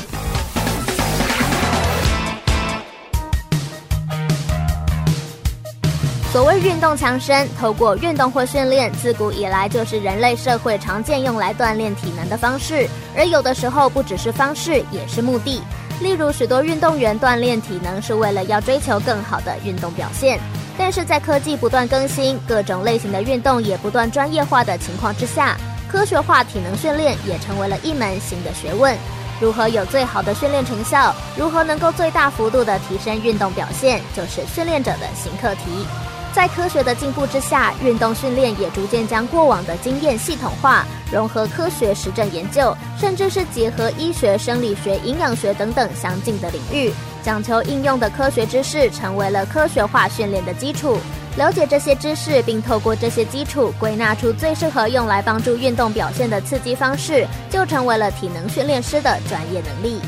[6.30, 12.86] 所谓运动强身，透过运动或训练，自古以来就是人类社会常见用来锻炼体能的方式。
[13.16, 15.62] 而有的时候，不只是方式，也是目的。
[16.02, 20.38] 例如，许多运动员锻炼体能是为了要追求更好的运动表现。
[20.76, 25.56] 但是在科技不断更新，各种类型的运动也不断专业化的情况之下，
[25.90, 28.96] 科学化体能训练也成为了一门新的学问。
[29.40, 31.14] 如何有最好的训练成效？
[31.36, 34.00] 如何能够最大幅度的提升运动表现？
[34.14, 35.86] 就是训练者的新课题。
[36.34, 50.98] 在科学的进步之下，运动训练也逐渐将过往的经验系统化，融合科学实证研究，甚至是结合医学、生理学、营养学等等相近的领域，讲求应用的科学知识，成为了科学化训练的基础。
[51.38, 60.00] 了解这些知识，并透过这些基础归纳出最适合用来帮助运动表现的刺激方式，就成为了体能训练师的专业能力。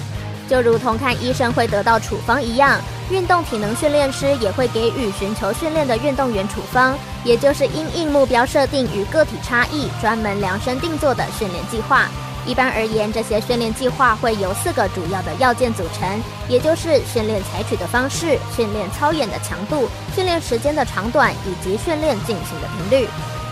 [0.48, 2.80] 就如同看医生会得到处方一样，
[3.12, 12.08] 运动体能训练师也会给予寻求训练的运动员处方，也就是因应目标设定与个体差异，专门量身定做的训练计划。
[12.46, 23.08] 一般而言，这些训练计划会由四个主要的要件组成，也就是训练采取的方式、训练操演的强度、训练时间的长短以及训练进行的频率。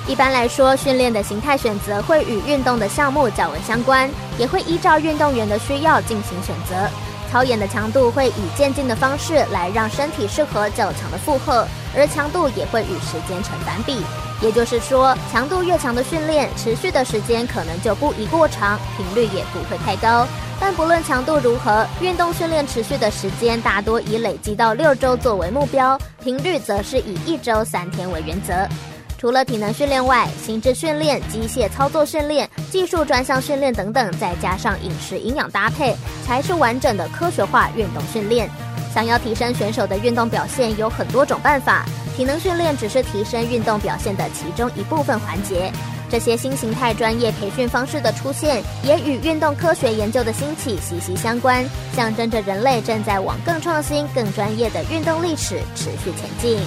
[0.07, 6.89] 一般来说，训练的形态选择会与运动的项目较为相关，也会依照运动员的需要进行选择。
[7.31, 14.03] 操演的强度会以渐进的方式来让身体适合较强的负荷，而强度也会与时间成反比。
[14.41, 20.27] 也就是说，强度越强的训练，持续的时间可能就不宜过长，频率也不会太高。
[20.61, 28.67] 但不论强度如何，运动训练持续的时间大多以累积到六周作为目标，频率则是以一周三天为原则。
[29.17, 38.49] 除了体能训练外，心智训练、机械操作训练、技术专项训练等等，再加上饮食营养搭配，才是完整的科学化运动训练。
[38.95, 41.85] 想要提升选手的运动表现，有很多种办法。
[42.19, 45.71] 体能训练只是提升运动表现的其中一部分环节。
[46.11, 51.65] 这些新形态专业培训方式的出现，也与运动科学研究的兴起息息相关，
[51.95, 56.59] 象征着人类正在往更创新、更专业的运动历史持续前进。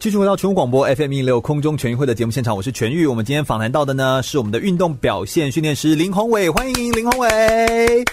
[0.00, 3.06] 继续回到全国广播 FM 一六空中全运会的节目现场，我是全玉。
[3.06, 8.04] 我们今天访谈到的呢，是我们的运动表现训练师林宏伟，欢迎林宏伟。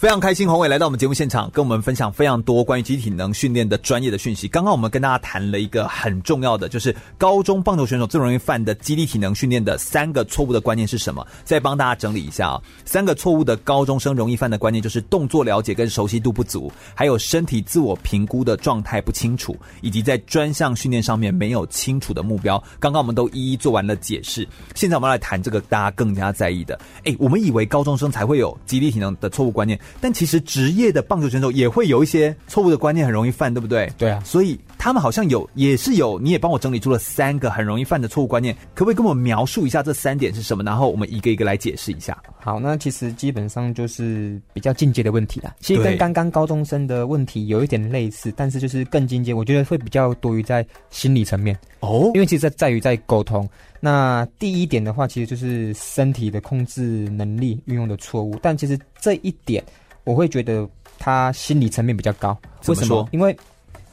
[0.00, 4.48] 非常开心，宏伟来到我们节目现场，跟我们分享非常多关于肌体能训练的专业的讯息。
[4.48, 11.26] 刚刚我们跟大家谈了一个很重要的，就是高中棒球选手最容易犯的肌力体能训练的三个错误的观念是什么？
[11.44, 22.56] 再帮大家整理一下啊，三个错误的高中生容易犯的观念就是动作了解跟熟悉度不足，还有身体自我评估的状态不清楚，以及在专项训练上面没有清楚的目标。
[22.78, 26.80] 刚刚我们都一一做完了解释，现在我们来谈这个大家更加在意的。
[27.04, 29.78] 诶，我们以为高中生才会有肌力体能的错误观念。
[30.00, 33.90] 但其实职业的棒球选手也会有一些错误的观念，很容易犯，对不对？
[33.96, 36.18] 对啊，所以他们好像有，也是有。
[36.18, 40.62] 你也帮我整理出了三个很容易犯的错误观念，可不可以跟我描述一下这三点是什么？
[40.62, 42.16] 然后我们一个一个来解释一下。
[42.38, 45.54] 好，那其实基本上就是比较进阶的问题啦。
[45.60, 52.10] 其实跟刚刚高中生的问题有一点类似，但是就是更进阶，我觉得会比较多于在心理层面哦。
[52.14, 53.48] 因为其实在在于在沟通。
[53.82, 59.62] 那第一点的话，其实就是身体的控制能力运用的错误，但其实这一点。
[60.04, 62.36] 我会觉得他心理层面比较高，
[62.66, 63.08] 为什么？
[63.12, 63.36] 因为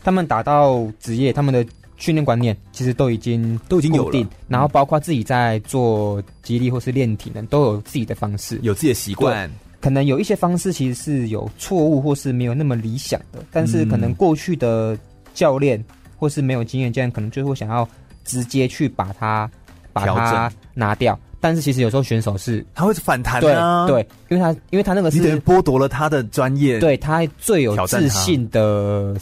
[0.03, 1.66] 他们打到职业，他们的
[1.97, 9.49] 训练观念其实都已经都已经有定，然后包括自己在做肌力或是练体能，都有自己的方式，有自己的习惯。
[9.80, 14.97] 可能有一些方式其实是有错误或是没有那么理想的，但是可能过去的
[15.34, 15.84] 教练
[16.18, 17.88] 或是没有经验教练，可能就会想要
[18.24, 19.49] 直接去把它
[19.93, 21.18] 把它拿掉。
[21.39, 29.15] 但是其实有时候选手是他会反弹啊，对，对，因为他因为他那个是你等于剥夺了他的专业，对他最有自信的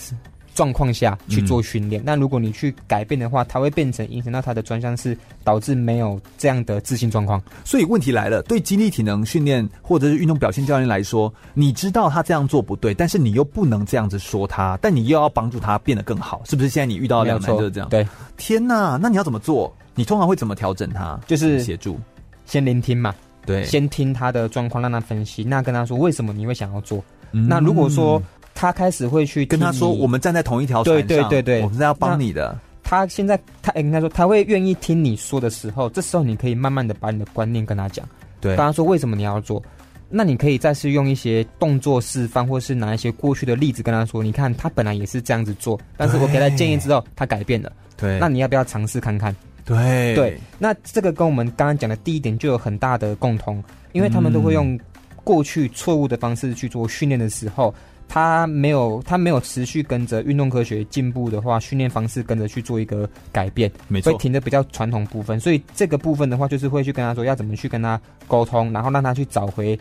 [0.53, 2.01] 状况下去做训练。
[2.05, 7.41] 那、嗯、如果你去改变的话，他会变成影响到他的专项，是导致没有这样的自信状况。
[7.66, 16.70] 所以问题来了，对肌力体能训练或者是运动表现教练来说，你知道他这样做不对，但是你又不能这样子说他，但你又要帮助他变得更好，是不是？
[16.70, 17.89] 现在你遇到的两难就是这样。
[17.89, 18.07] 对，
[18.38, 19.76] 天哪，那你要怎么做？
[19.96, 21.20] 你通常会怎么调整他？
[21.26, 22.00] 就是协助，
[22.46, 23.16] 先聆听嘛。
[23.46, 25.43] 对，先听他的状况，让他分析。
[25.43, 27.04] 那跟他说为什么你会想要做？
[27.32, 28.22] 嗯、那如果说
[28.54, 32.58] 他开始会去跟他说，我们站在同一条船上，对对对对，我们是要帮你的。
[32.84, 38.08] 他现在他应该说他会愿意听你说的时候，这时候你可以慢慢的把你的观念跟他讲。
[38.41, 39.62] 对，跟他说为什么你要做？
[40.08, 47.72] 那你可以再次用一些动作示范，或是拿一些过去的例子跟他说，你看他本来也是这样子做，但是我给他建议之后，他改变了。
[47.98, 49.36] 对，那你要不要尝试看看？
[49.66, 50.16] 对。
[50.16, 53.61] 对，那这个跟我们刚刚讲的第一点就有很大的共通，
[53.91, 54.80] 因为他们都会用
[55.24, 57.74] 过去错误的方式去做训练的时候，
[58.07, 69.78] 他没有他没有持续跟着运动科学进步的话，训练方式跟着去做一个改变，没错，会停的比较传统部分，所以这个部分的话，就是会去跟他说要怎么去跟他沟通，然后让他去找回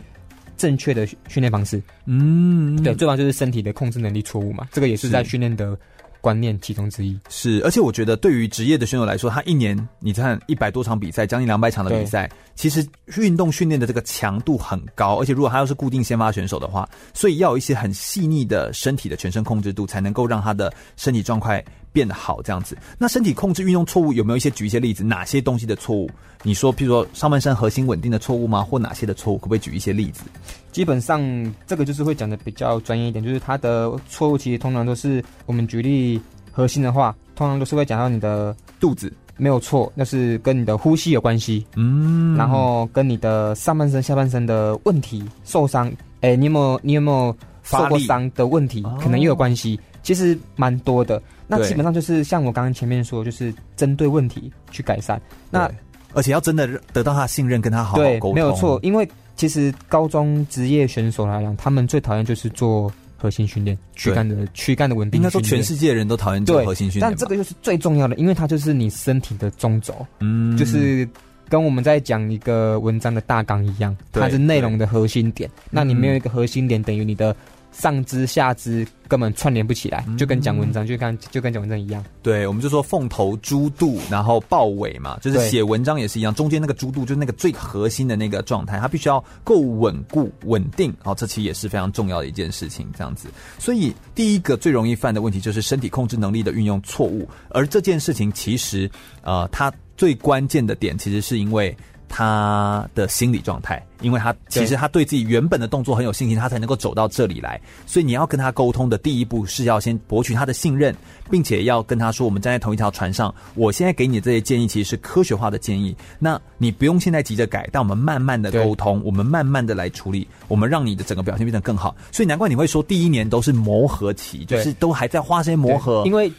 [0.57, 1.79] 正确的训练方式。
[2.05, 5.77] 嗯，对，最主要就是身体的控制能力错误嘛，这个也是在训练的。
[6.25, 7.15] 观念其中之一。
[7.29, 12.83] 是，而且我觉得对于职业的选手来说，他一年你看一百多场比赛，将近两百场的比赛，其实
[13.17, 21.63] 运动训练的这个强度很高，而且如果他要是固定先发选手的话，所以要有一些很细腻的身体的全身控制度，才能够让他的身体状态
[21.95, 22.41] 变得好。
[22.41, 25.05] 这样子，那身体控制运动错误有没有一些举一些例子？
[25.05, 26.09] 哪些东西的错误？
[26.43, 28.61] 你说，譬如说上半身核心稳定的错误吗？
[28.61, 29.37] 或哪些的错误？
[29.37, 30.25] 可不可以举一些例子？
[30.73, 31.21] 基本上
[31.65, 36.19] 这个就是会讲的比较专业一点，就是它的错误其实通常都是我们举例
[36.51, 39.11] 核心的话，通常都是会讲到你的肚子。
[39.37, 45.91] 没有错，那是跟你的呼吸有关系，嗯，然后跟你的上半身、下半身的问题、受伤，
[46.21, 51.21] 哎，你有没有你有没有受过伤的问题，可能也有关系，其实蛮多的。
[51.47, 55.21] 那基本上就是像我刚刚前面说，就是针对问题去改善。
[55.49, 55.69] 那
[56.13, 58.79] 而且要真的得到他信任，跟他好好沟通，没有错。
[58.83, 62.91] 因为其实高中职业选手来讲，他们最讨厌就是做。
[63.17, 71.07] 核心训练，躯干的躯干的稳定，应该说全世界人都讨厌做核心训练，但这个就是最重要的，因为它就是你身体的中轴，嗯，就是
[71.49, 75.49] 跟我们在讲一个文章的大纲一样，它是内容的核心点。
[75.71, 77.35] 那你没有一个核心点，等于你的。
[77.77, 82.03] 上肢下肢根本串联不起来，就跟讲文章，就跟就跟讲文章一样。
[82.23, 90.93] 对，我们就说凤头猪肚，然后豹尾嘛，就是写文章也是一样，中间那个猪肚就是那个最核心的那个状态，它必须要够稳固、稳定。
[91.03, 92.87] 好，这其实也是非常重要的一件事情。
[92.97, 93.27] 这样子，
[93.59, 98.89] 所以第一个最容易犯的问题就是身体控制能力的运用错误，而这件事情其实，
[99.21, 101.75] 呃，它最关键的点其实是因为。
[102.17, 107.59] 他的心理状态，因为他其实他对自己原本的动作很有信心，他才能够走到这里来。
[107.85, 110.95] 所以你要跟他沟通的第一步是要先博取他的信任，
[111.29, 113.35] 并且要跟他说，我们站在同一条船上。
[113.53, 121.93] 我现在给你的这些建议其实是科学化的建议，那你不用现在急着改，但我们慢慢的沟通，我们慢慢的来处理，我们让你的整个表现变得更好。
[122.13, 126.31] 所以难怪你会说第一年都是磨合期，就是都还在花些磨合，因为。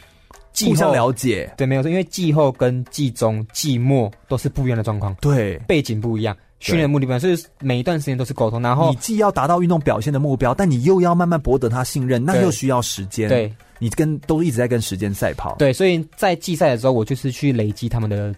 [0.65, 6.37] 互相了解，对，没有错，因为季后跟季中、季末都是不一样的状况，对，背景不一样。
[6.59, 8.63] 训练目的不一样，所以每一段时间都是沟通。
[8.63, 13.29] 然后你既要达到运动表现的目标，但你又要慢慢博得他信任，那又需要时间。
[13.29, 15.55] 对，你跟都一直在跟时间赛跑。
[15.57, 18.35] 对，所以在季赛的时候，我就是去累积他们的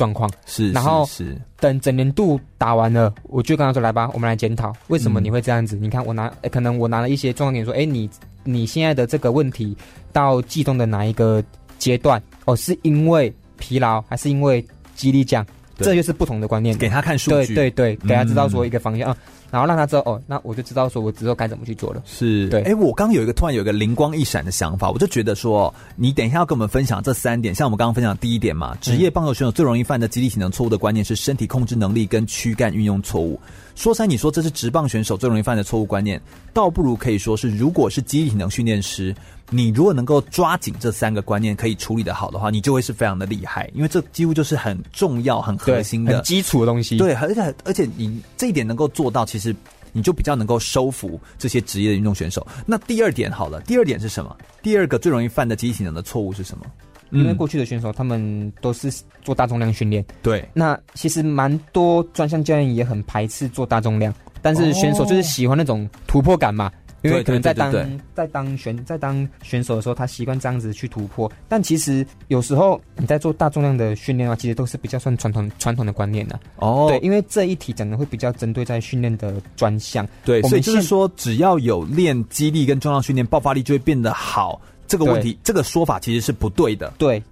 [0.00, 0.30] 状况。
[0.46, 5.76] 是，然后是等整年度打完了，我就跟他说：“来吧，我们来检讨为什么你会这样子。
[5.76, 8.08] 嗯、你看我拿，可能我拿了一些重点说，哎，你
[8.44, 9.76] 你现在的这个问题
[10.10, 11.44] 到季中的哪一个
[11.78, 12.22] 阶段？
[12.46, 15.46] 哦，是因为疲劳，还是因为激励奖？”
[15.76, 22.02] 这就是不同的观念，给他看数据，对对对，给他知道说一个方向啊、嗯，然后让他知道哦，那我就知道说我之后该怎么去做了。
[22.06, 22.62] 是，对。
[22.62, 33.40] 哎，我刚刚有一个突然有一个灵光一闪的想法，我就觉得说，你等一下要跟我们分享这三点，像我们刚刚分享第一点嘛，职业棒球选手最容易犯的肌力体能错误的观念是身体控制能力跟躯干运用错误。
[33.74, 36.20] 说三，你说这是职棒选手最容易犯的错误观念，
[36.52, 39.14] 倒不如可以说是，如果是肌力体能训练师。
[39.50, 46.96] 你如果能够抓紧这三个观念，可以处理得好的话，你就会是非常的厉害，因为这几乎就是很重要、很核心的、很基础的东西。
[46.96, 49.54] 对，而且而且你这一点能够做到，其实
[49.92, 52.46] 你就比较能够收服这些职业的运动选手。
[52.64, 54.36] 那第二点好了，第二点是什么？
[54.62, 56.64] 第二个最容易犯的肌力体能的错误是什么？
[57.10, 58.88] 因为过去的选手他们都是
[59.20, 60.48] 做大重量训练，对。
[60.54, 66.70] 那其实蛮多专项教练也很排斥做大重量，但是选手就是喜欢那种突破感嘛。
[67.02, 67.72] 因为可能在当
[68.14, 71.30] 在当选在当选手的时候，他习惯这样子去突破。
[71.48, 76.40] 但其实有时候你在做大重量的训练的话，其实都是比较算传统传统的观念的、啊。
[76.56, 80.06] 哦，对，因为这一题讲的会比较针对在训练的专项。
[80.24, 84.60] 对，所以就是说，只要有练肌力跟重量训练，爆发力就会变得好。
[84.86, 86.92] 这个问题，这个说法其实是不对的。
[86.98, 87.22] 对。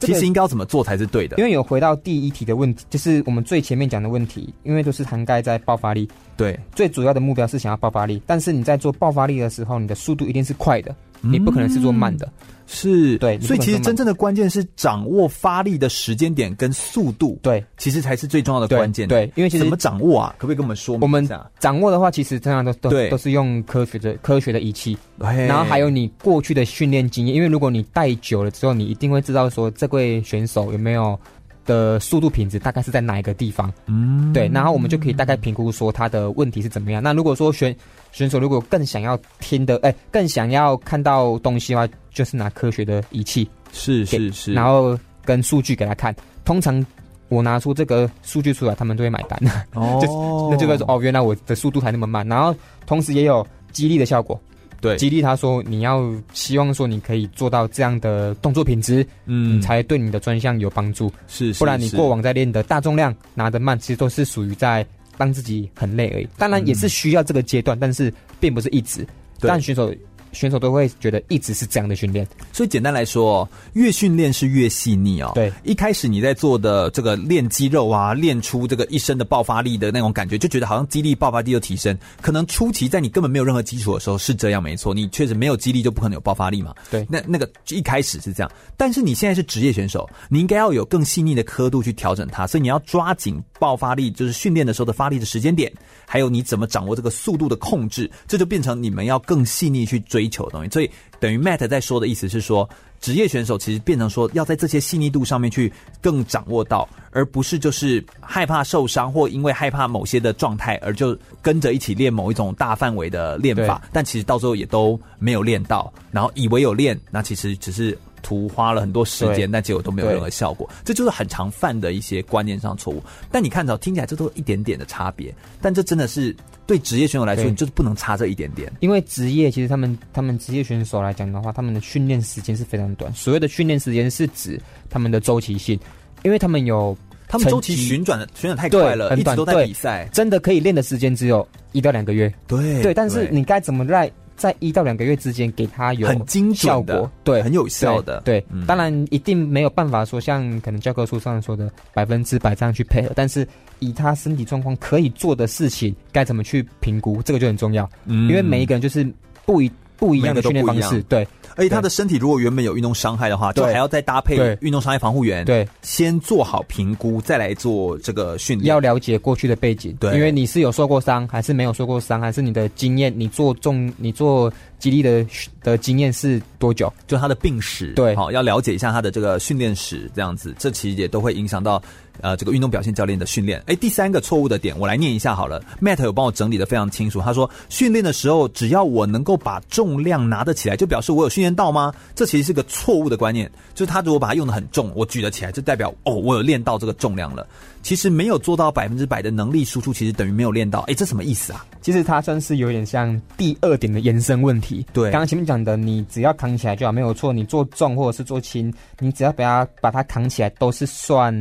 [0.00, 1.36] 其实应该要怎么做才是对的？
[1.38, 6.08] 因为有回到第一题的问题，就是我们最前面讲的问题，因为都是涵盖在爆发力。
[6.36, 12.26] 对，最主要的目标是想要爆发力，但是你在做爆发力的时候，你的速度一定是快的，你不可能是做慢的。
[12.26, 12.32] 嗯、
[12.70, 17.38] 是，对，所以其实真正的关键是掌握发力的时间点跟速度。
[17.42, 19.08] 对，其实才是最重要的关键。
[19.08, 20.34] 对，因为其实怎么掌握啊？
[20.36, 20.98] 可不可以跟我们说？
[21.00, 21.26] 我们
[21.58, 24.96] 掌握的话，其实通常都都都是用科学的科学的仪器。
[25.18, 31.18] 然后还有你过去的训练经验，因为如果你带久了之后，你一定会知道说这位选手有没有
[31.64, 33.72] 的速度品质大概是在哪一个地方。
[33.86, 37.02] 嗯，对，然后我们就可以大概评估说他的问题是怎么样。
[37.02, 37.74] 那如果说选
[38.12, 46.14] 选手如果更想要听的，哎，更想要看到东西的话，就是拿科学的仪器，是是是，然后跟数据给他看。
[46.44, 46.84] 通常
[47.28, 49.38] 我拿出这个数据出来，他们都会买单。
[49.74, 52.26] 哦， 就那就会说哦，原来我的速度还那么慢。
[52.26, 52.54] 然后
[52.86, 54.40] 同时也有激励的效果。
[54.80, 61.12] 对，激励他说，你要希望说你可以做到这样的动作品质，嗯，才对你的专项有帮助。
[61.26, 64.86] 是，是，不然你过往在练的大重量拿得慢，其实都是属于在
[65.18, 66.28] 让自己很累而已。
[66.38, 69.06] 当然也是需要这个阶段，嗯，但是并不是一直。
[69.40, 69.94] 但选手。
[70.32, 75.32] 选手都会觉得一直是这样的训练，所以简单来说，越训练是越细腻哦。
[75.34, 81.96] 对，一开始你在做的这个练肌肉啊，练出这个一身的爆发力的那种感觉，就觉得好像肌力、爆发力就提升。
[82.20, 86.74] 可能初期在你根本没有任何基础的时候是这样，没错，你确实没有肌力就不可能有爆发力嘛。
[86.90, 95.72] 对，那那个一开始是这样，但是你现在是职业选手，你应该要有更细腻的刻度去调整它，所以你要抓紧爆发力，就是训练的时候的发力的时间点，
[96.06, 100.70] 还有你怎么掌握这个速度的控制，这就变成你们要更细腻去追求的东西。
[100.70, 100.90] 所以。
[101.20, 123.02] 等于 Matt 在说的意思是说，职业选手其实变成说要在这些细腻度上面去更掌握到，而不是就是害怕受伤或因为害怕某些的状态而就跟着一起练某一种大范围的练法，但其实到最后也都没有练到，然后以为有练，那其实只是图花了很多时间，但结果都没有任何效果，这就是很常犯的一些观念上错误。
[123.32, 126.32] 但你看到听起来这都有一点点的差别，但这真的是。
[126.68, 128.70] 对职业选手来说，你就是不能差这一点点。
[128.80, 133.10] 因为职业其实他们他们职业选手来讲的话，他们的训练时间是非常短。
[133.14, 134.60] 所谓的训练时间是指
[134.90, 135.80] 他们的周期性，
[136.24, 136.94] 因为他们有
[137.26, 142.30] 他们周期旋转的旋转太快了，很短，一直都在比赛，真的可以练的时间只有一到两个月。
[142.46, 148.40] 对对，但是你该怎么在在一到两个月之间给他有很精准的，对，很有效的，对。
[148.42, 153.48] 对嗯、当然一定没有办法说像可能教科书上说的百分之百这样去配合，但是。
[153.78, 157.88] 以他身体状况可以做的事情，该怎么去评估，这个就很重要。
[158.04, 159.06] 嗯，因为每一个人就是
[159.44, 161.26] 不一不一样的训练方式，对。
[161.56, 168.68] 而且他的身体如果原本有运动伤害的话，就还要再搭配运动伤害防护员，对，先做好评估，再来做这个训练。
[168.68, 175.26] 要了解过去的背景，对，因为你是有受过伤，还是没有受过伤，还是你的经验，你做重，你做激励的
[175.64, 176.92] 的经验是多久？
[177.08, 181.82] 就他的病史，对，好，要了解一下他的这个训练史，这样子，这其实也都会影响到。
[182.20, 183.62] 呃这个运动表现教练的训练。
[183.66, 185.62] 哎，第三个错误的点，我来念一下好了。
[185.80, 191.92] Matt 有帮我整理得非常清楚，他说训练的时候，只要我能够把重量拿得起来，就表示我有训练到吗？
[192.14, 197.46] 这其实是个错误的观念，就是他如果把它用得很重，我举得起来，就代表哦，我有练到这个重量了。
[197.88, 200.80] 其实没有做到百分之百的能力输出，其实等于没有练到。
[200.80, 201.64] 哎，这什么意思啊？
[201.80, 204.84] 其实它算是有点像第二点的延伸问题。
[204.92, 207.32] 对，刚刚前面讲的，你只要扛起来就好，没有错。
[207.32, 211.34] 你做重或者是做轻，你只要把它把它扛起来，都是算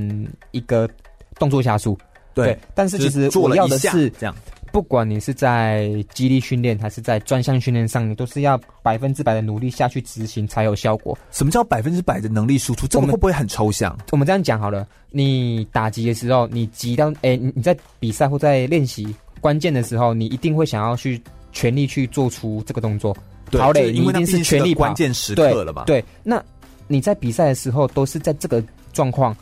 [0.51, 0.89] 一个
[1.37, 1.99] 动作下数。
[2.33, 4.33] 对，对，但是其实我要的是这样。
[4.78, 11.17] 不管你是在激励训练还是在专项训练上，你都是要百分之百的努力下去执行才有效果。
[11.32, 12.86] 什么叫百分之百的能力输出？
[12.86, 13.97] 这个会不会很抽象？
[14.11, 21.19] 我们，这样讲好了，你打击的时候，你击到哎，你你在比赛或在练习关键的时候，你一定会想要去
[21.51, 23.17] 全力去做出这个动作。
[23.49, 25.86] 对，好嘞，你一定是全力关键时刻了吧？
[25.88, 26.39] 对，那
[26.88, 28.63] 你在比赛的时候都是在这个
[28.93, 29.36] 状况，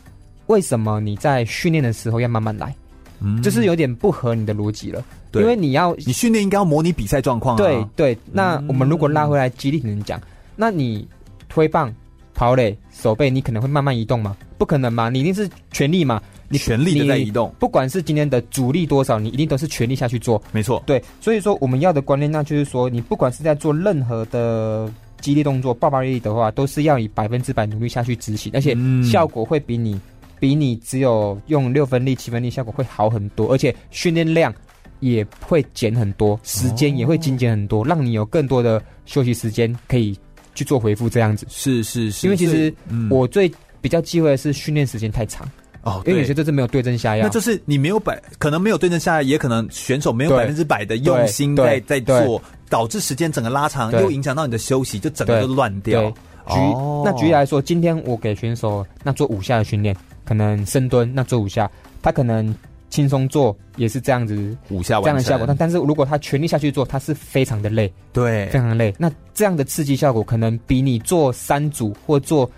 [0.46, 2.74] 为什么你在训练的时候要慢慢来？
[3.20, 7.58] 嗯，就是有点不合你的逻辑了，对，因为你要你训练应该要模拟比赛状况啊。
[7.58, 10.20] 对对，那我们如果拉回来肌力体能讲，
[10.54, 11.06] 那你
[11.48, 11.92] 推棒、
[12.34, 14.36] 跑垒、手背，你可能会慢慢移动吗？
[14.58, 17.54] 不可能嘛，你一定是全力嘛，你全力的在移动。
[17.58, 20.42] 不管是今天的阻力多少，你一定都是全力下去做。
[20.52, 24.90] 没错，对，所以说我们要的观念，那就是说，你不管是在做任何的
[25.20, 30.00] 激励动作、爆发力的话，都是要以百分之百努力下去执行，而且效果会比你。
[30.38, 34.54] 比你只有用六分力、七分力效果会好很多，而且训练量
[35.00, 40.18] 也会减很多，时间也会精简很多，让你有更多的休息时间可以
[40.54, 41.08] 去做回复。
[41.08, 41.46] 这样子。
[41.48, 42.72] 是是是，因为其实
[43.10, 45.48] 我最比较忌讳的是训练时间太长
[45.82, 56.10] 哦，因为有些这是没有对症下药，那就是你没有百，可能没有对症下药，也可能选手没有百分之百的用心在在做，导致时间整个拉长，又影响到你的休息，就整个就乱掉。
[56.48, 56.54] 举
[57.04, 59.94] 那举例来说，今天我给选手那做五下的训练。
[60.26, 61.70] 可能深蹲那做五下，
[62.02, 62.54] 他可能
[62.90, 68.94] 轻松做也是这样子五下这样的效果，但但是如果他全力下去做，他是非常的累，对，非常的累。
[68.98, 72.50] 那这样的刺激效果可能比你做三组或做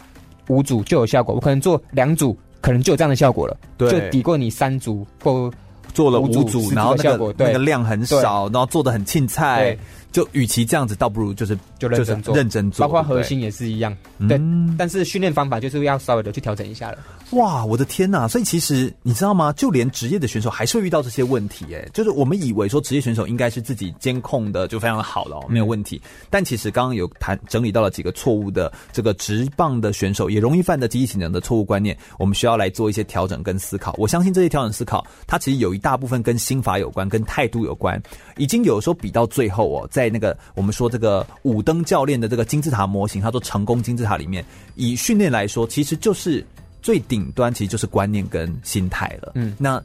[0.49, 5.51] 五组就有效果，我可能做两组可能就有这样的效果了，对，就抵过你三组或
[5.93, 9.77] 做了五组，然后那个那个量很少，然后做的很轻菜。
[10.11, 13.95] 就与其这样子，倒不如就是就认真做，认真做，包括核心也是一样。
[14.27, 16.99] 对，嗯、但是训练方法就是要稍微的去调整一下了。
[17.33, 18.27] 哇，我的天呐！
[18.27, 19.53] 所以其实你知道吗？
[19.53, 21.67] 就连职业的选手还是会遇到这些问题。
[21.75, 26.01] 哎，就是我们以为说职业选手应该是自己监控的就非常的好了，哦，没有问题。
[26.05, 33.95] 嗯、但其实刚刚有谈整理到了几个错误的这个职棒的选手也容易犯的肌力体能的错误观念，我们需要来做一些调整跟思考。
[33.99, 38.03] 我相信这些调整思考，它其实有一大部分跟心法有关，跟态度有关。
[38.39, 39.87] 已经有时候比到最后哦。
[39.91, 44.43] 在那个我们说这个五灯教练的这个金字塔模型，他说成功金字塔里面，
[44.77, 46.43] 以训练来说，其实就是
[46.89, 49.33] 最顶端，其实就是观念跟心态了。
[49.35, 49.79] 嗯，那。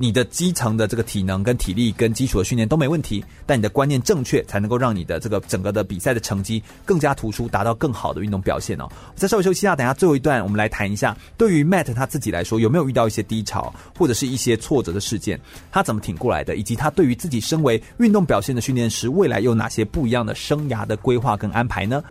[0.00, 8.88] 你的基层的这个体能跟体力跟基础的训练都没问题，但你的观念正确，才能够让你的这个整个的比赛的成绩更加突出，达到更好的运动表现哦。
[9.16, 15.40] 再稍微休息一下，等一下最后一段我们来谈一下，对于 Matt 他自己来说，有没有遇到一些低潮或者是一些挫折的事件，
[15.72, 22.04] 他怎么挺过来的，以及他对于自己身为运动表现的训练师，未来有哪些不一样的生涯的规划跟安排呢？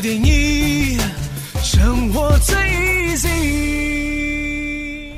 [0.00, 0.98] 一零六点一。
[1.62, 2.70] 生活最。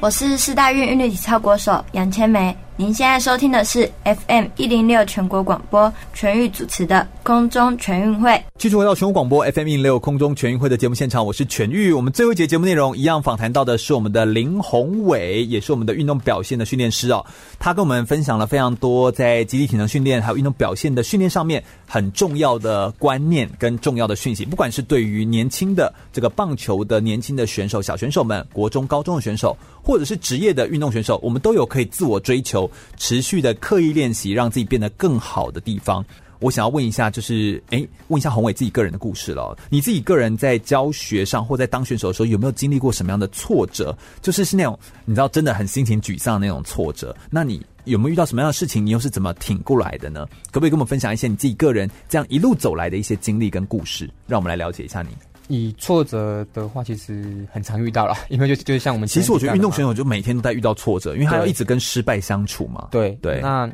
[0.03, 2.57] 我是四大运韵律体操国手杨千梅。
[2.78, 8.42] 您现在收听的是 FM 一零六全国广播全域主持的空中全运会。
[8.56, 11.92] 继续回到全国广播 FM 一零六空中全运会的节目现场，我是全域。
[11.92, 17.22] 我们最后一节节目内容一样访谈到的是我们的林宏伟，也是我们的运动表现的训练师哦。
[17.58, 32.61] 他跟我们分享了非常多在集体体能训练还有运动表现的训练上面很重要的观念跟重要的讯息，不管是对于年轻的这个棒球的年轻的选手、小选手们、国中、高中的选手，或者是职业的运动选手，我们都有可以自我追求。
[32.96, 36.04] 持续的刻意练习，让自己变得更好的地方。
[36.40, 39.56] 我想要问一下，就是诶，问一下宏伟自己个人的故事了。
[39.70, 43.96] 你自己个人在教学上或在当选手的时候，有没有经历过什么样的挫折？
[44.20, 47.14] 就是是那种你知道真的很心情沮丧的那种挫折。
[47.30, 48.84] 那你有没有遇到什么样的事情？
[48.84, 50.26] 你又是怎么挺过来的呢？
[50.50, 55.10] 可不可以跟我们分享一些你自己个人这样一路走来的一些经历跟故事，让我们来了解一下你。
[55.49, 62.88] 以挫折的话，其实很常遇到了， 因为就就像我们，其实我觉得运动选手就每天都在遇到挫折，因为他要一直跟失败相处嘛。
[62.90, 63.40] 对对。
[63.40, 63.70] 那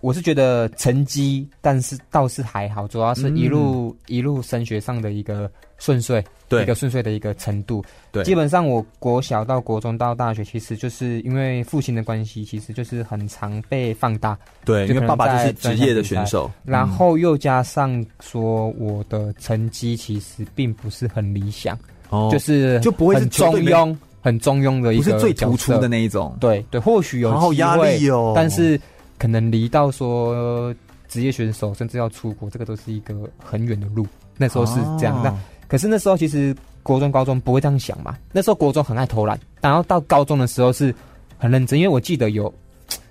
[0.00, 7.84] 我是觉得成绩，但是倒是还好，主要是一路、嗯、一路升学上的一个顺遂，对，一个顺遂的一个程度。
[8.12, 14.38] 对，基本上我国小到国中到大学，其实就是因为父亲的关系，其实就是很常被放大。
[14.64, 21.76] 对，因为爸爸就是职业的选手，然后又加上说我的成绩其实并不是很理想，
[22.10, 26.36] 哦，就是就不会是中庸，很中庸的一个，不是最突出的那一种。
[26.38, 28.80] 对对，或许有好压力哦，但是。
[29.18, 30.74] 可能离到说
[31.08, 34.06] 职业选手，甚至要出国，这个都是一个很远的路。
[34.36, 35.34] 那时候是这样，哦、那
[35.66, 38.16] 可是那时候其实国中、高中不会这样想嘛。
[38.32, 40.94] 那时候国中很爱偷懒，然后到高中的时候是
[41.36, 42.52] 很认真，因为我记得有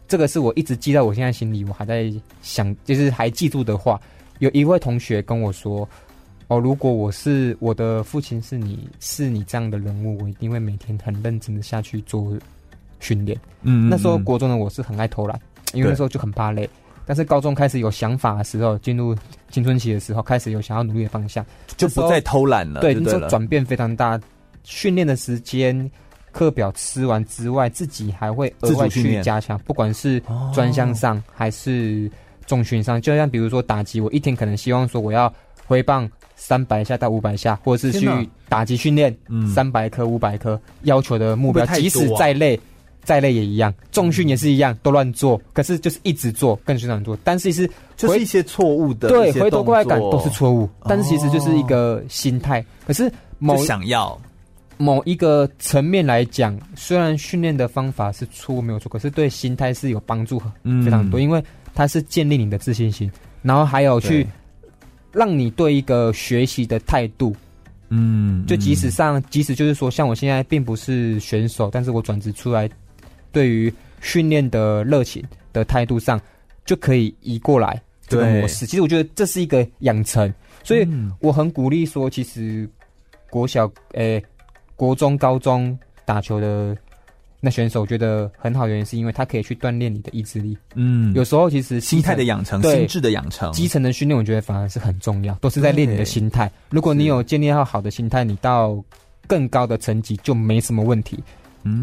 [0.08, 2.10] 这个是我一直记在我现在心里，我还在
[2.42, 4.00] 想，就是还记住的话，
[4.40, 5.88] 有一位同学跟我说
[6.48, 12.32] ：“哦，如果我是我的父亲，是你是你这样的人物，我一定会每天很认真的下去做
[13.02, 15.38] 训练。”嗯，那时候国中的我是很爱偷懒。
[15.74, 16.70] 因为那时候就很怕累，
[17.06, 19.16] 但是高中开始有想法的时候，进入
[19.50, 21.46] 青春期的时候，开始有想要努力的方向，
[21.78, 22.82] 就不再偷懒了。
[22.82, 24.20] 对，那时候转变非常大。
[24.64, 25.90] 训练的时间、
[26.34, 30.22] 课表吃完之外，自己还会额外去加强，不管是
[30.54, 32.12] 专项上还是
[32.46, 33.02] 重训上。
[33.02, 35.34] 就像比如说打击，我一天可能希望说我要
[35.66, 42.60] 挥棒三百下到五百下，或者是去打击训练，嗯，三百颗、五百颗，要求的目标，即使再累。
[43.08, 47.18] 再累也一样，重训也是一样，都乱做，可是就是一直做，更经常做。
[47.24, 50.70] 但是是就是一些错误的，对，回头过来感都是错误。
[50.84, 52.62] 但是其实就是一个心态。
[52.86, 54.20] 可是某想要
[54.76, 60.38] 某一个层面来讲，虽然训练的方法是错误没有错，可是对心态是有帮助
[60.84, 61.42] 非常多，因为
[61.74, 63.10] 它是建立你的自信心，
[63.42, 64.28] 然后还有去
[65.14, 67.34] 让你对一个学习的态度，
[67.88, 72.70] 嗯，就即使上，即使就是说，像我现在并不是选手，但是我转职出来。
[73.38, 73.72] 对于
[74.02, 75.24] 训练的热情
[75.54, 76.20] 的态度上，
[76.66, 78.66] 就可以移过来这个模式。
[78.66, 80.34] 其实我觉得这是一个养成，
[80.64, 80.88] 所以
[81.20, 82.68] 我很鼓励说，其实
[83.30, 84.24] 国小、诶、欸、
[84.76, 86.76] 国中、高中打球的
[87.40, 90.58] 那选手，我觉得很好，原因是因为他可以去锻炼你的意志力。
[90.74, 96.52] 嗯，有时候其实心态的养成、心智的养成、基层的训练，我觉得反而是很重要，都是在练你的心态。
[96.72, 98.84] 如果你有建立好好的心态，你到
[99.28, 101.24] 更高的成绩就没什么问题。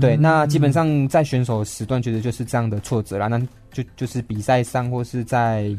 [0.00, 3.26] 对，那基本上在选手时段，觉得就是这样的挫折啦。
[3.26, 3.38] 那
[3.70, 5.76] 就就是比赛上或是在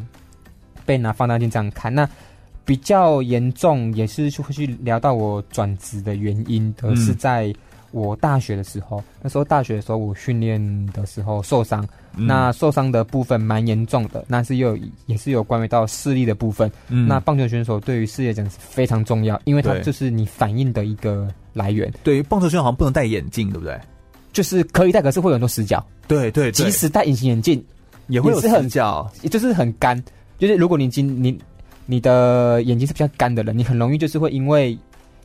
[0.86, 2.08] 被拿放大镜这样看，那
[2.64, 7.54] 比较严重也是会去聊到我转职的原因而是在
[7.92, 9.04] 我大学的时候。
[9.22, 11.88] 那时候大学的时候，我训练的时候受伤，
[12.18, 16.72] 那受伤的部分蛮严重的，那是有也是有关于到视力的部分。
[16.88, 21.92] 那棒球选手对于视力讲是非常重要，因为它就是你反应的一个来源。
[22.04, 23.80] 对于棒球选手好像不能戴眼镜，对不对？
[24.34, 25.86] 就是可以戴，可是会有很多死角。
[26.08, 27.64] 对对，对，即使戴隐形眼镜
[28.08, 30.02] 也会有死角，就是很干。
[30.38, 31.40] 就是如果你今你
[31.86, 34.78] 你的眼睛是比较干的人，你很容易就是会因为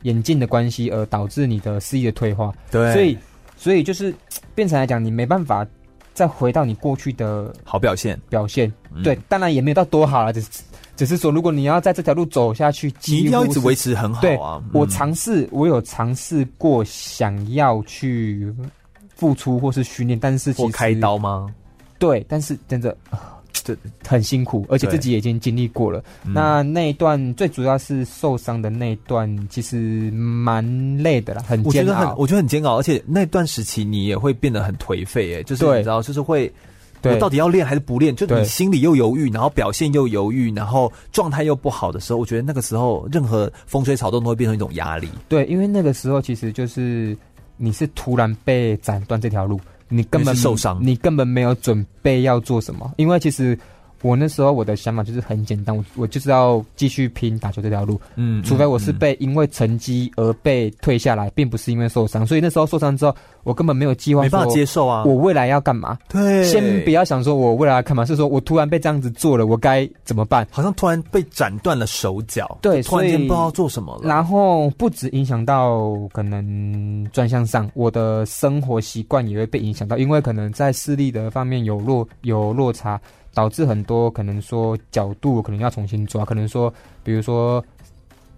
[0.03, 2.53] 眼镜的关系而导致你的视力的退化。
[2.71, 3.17] 对，所以
[3.57, 4.13] 所以就是
[4.55, 5.67] 变成来讲，你没办法
[6.13, 8.71] 再回到你过去的好表现表现。
[9.03, 10.49] 对，当然也没有到多好了，只是
[10.95, 14.21] 只是说，如果你要在这条路走下去，你一定要一直维持很好啊。
[14.21, 14.39] 对，
[14.73, 18.53] 我尝试，我有尝试过想要去。
[19.13, 21.47] 付出或是训练，但是其实开刀吗？
[21.99, 22.97] 对，但是真的
[23.53, 23.75] 这
[24.07, 26.03] 很辛苦，而且自己已经经历过了。
[26.23, 30.63] 那那一段最主要是受伤的那一段，其实蛮
[30.97, 31.65] 累的啦，很煎熬。
[31.67, 36.51] 我觉得很，我觉得很煎熬，而且那段时期你也会变得很颓废，哎，就是你知道，就是会，
[37.03, 38.15] 我到底要练还是不练？
[38.15, 45.09] 就你心里又犹豫，然后表现又犹豫，然后状态又不好的时候，我觉得那个时候任何风吹草动都会变成一种压力。
[45.29, 47.17] 对，因为那个时候其实就是。
[47.63, 49.61] 你是突然被斩断这条路，
[49.91, 53.55] 你根本受伤，你根本没有准备要做什么，因为其实。
[54.01, 62.25] 我那时候我的想法就是很简单，我我就是要继续拼打球这条路，嗯，除非我是被因为成绩而被退下来，并不是因为受伤。
[62.25, 65.03] 所以那时候受伤之后，我根本没有计划，没办法接受啊。
[65.05, 65.97] 我未来要干嘛？
[66.09, 70.47] 对，先不要想说我未来要干嘛，是说我突然被这样子做了，我该怎么办？
[70.51, 74.07] 好像突然被斩断了手脚，对，突然间不知道做什么了。
[74.07, 82.99] 然后不止影响到可能专项上，我的生活习惯也会被影响到，因为可能在视力的方面有落有落差。
[83.33, 86.73] 导致很多可能说角度可能要重新抓，可能说
[87.03, 87.63] 比如说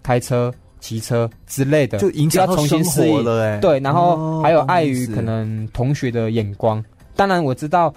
[0.02, 3.58] 开车、骑车之类的，就影响到生活了哎。
[3.58, 6.78] 对，然后还有碍于可能同学的眼光。
[6.78, 6.84] 哦、
[7.16, 7.92] 当然我知道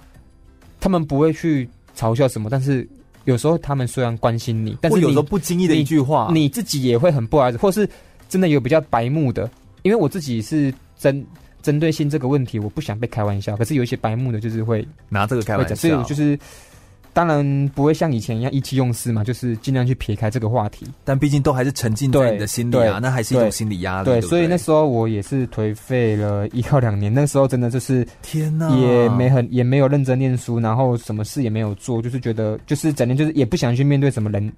[0.80, 2.88] 他们不会去嘲笑什么，但是
[3.26, 7.88] 有时候他们虽然关心你，但是有时候不经意的一句话你，你自己也会很不好意思，或是
[8.28, 9.48] 真的有比较白目的。
[9.82, 11.24] 因为我自己是针
[11.62, 13.56] 针对性这个问题，我不想被开玩笑。
[13.56, 16.36] 可是有一些白目的，就是会拿这个开玩笑，所以我就是。
[17.18, 20.86] 当然不会像以前一样意气用事嘛，就是尽量去撇开这个话题。
[21.02, 24.04] 但毕竟都还是沉浸在你的心里啊，那还是一种心理压力。
[24.04, 27.12] 对，所以那时候我也是颓废了一到两年。
[27.12, 34.52] 那时候真的就是天呐，也没很也没有认真念书，然后什么事也没有做，就是觉得就是整天就是也不想去面对什么人。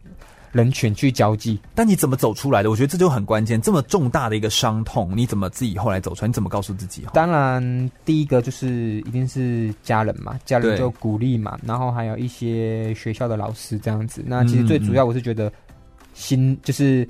[0.53, 2.71] 人群去交际，但你怎么走出来的？
[2.71, 3.61] 我觉得这就很关键。
[3.61, 6.27] 这么重大的一个伤痛，你怎么自己后来走出来？
[6.27, 7.05] 你怎么告诉自己？
[7.13, 14.25] 当然，第一个就是一定是家人嘛，家人就鼓励嘛，然后还有一些学校的老师这样子。
[14.27, 15.53] 那其实最主要，我是觉得
[16.15, 17.09] 心，就是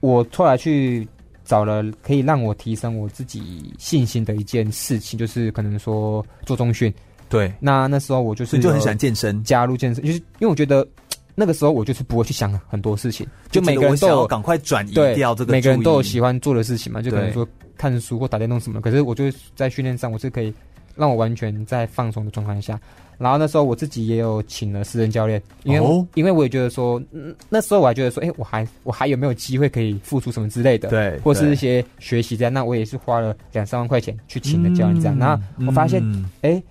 [0.00, 1.08] 我后来去
[1.42, 6.92] 找了可以让我提升我自己信心的一件事情，就是可能说做中训。
[7.30, 10.86] 对，那那时候我就是就很喜欢健身，加入健身，就是因为我觉得。
[11.34, 17.46] 那个时候我就是不会去想很多事情，就每个人都有赶快转移掉这个，每个人都有喜欢做的事情嘛，就可能说
[17.76, 18.80] 看书或打电动什么。
[18.80, 19.24] 可是我就
[19.56, 20.54] 在训练上，我是可以
[20.94, 22.78] 让我完全在放松的状况下。
[23.16, 27.00] 然后那时候我自己也有请了私人教练，因为、哦、因为我也觉得说，
[27.48, 32.52] 那时候我还觉得说，哎、欸，我还我还有没有机会可以付出什么之类的，对，或是一些学习这样。
[32.52, 35.16] 那我也是花了两三万块钱去请了教练这样。
[35.16, 36.00] 嗯、然后我发现，
[36.42, 36.62] 哎、嗯欸，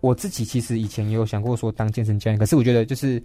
[0.00, 3.22] 我自己其实以前也有想过说当健身教练，可是我觉得就是。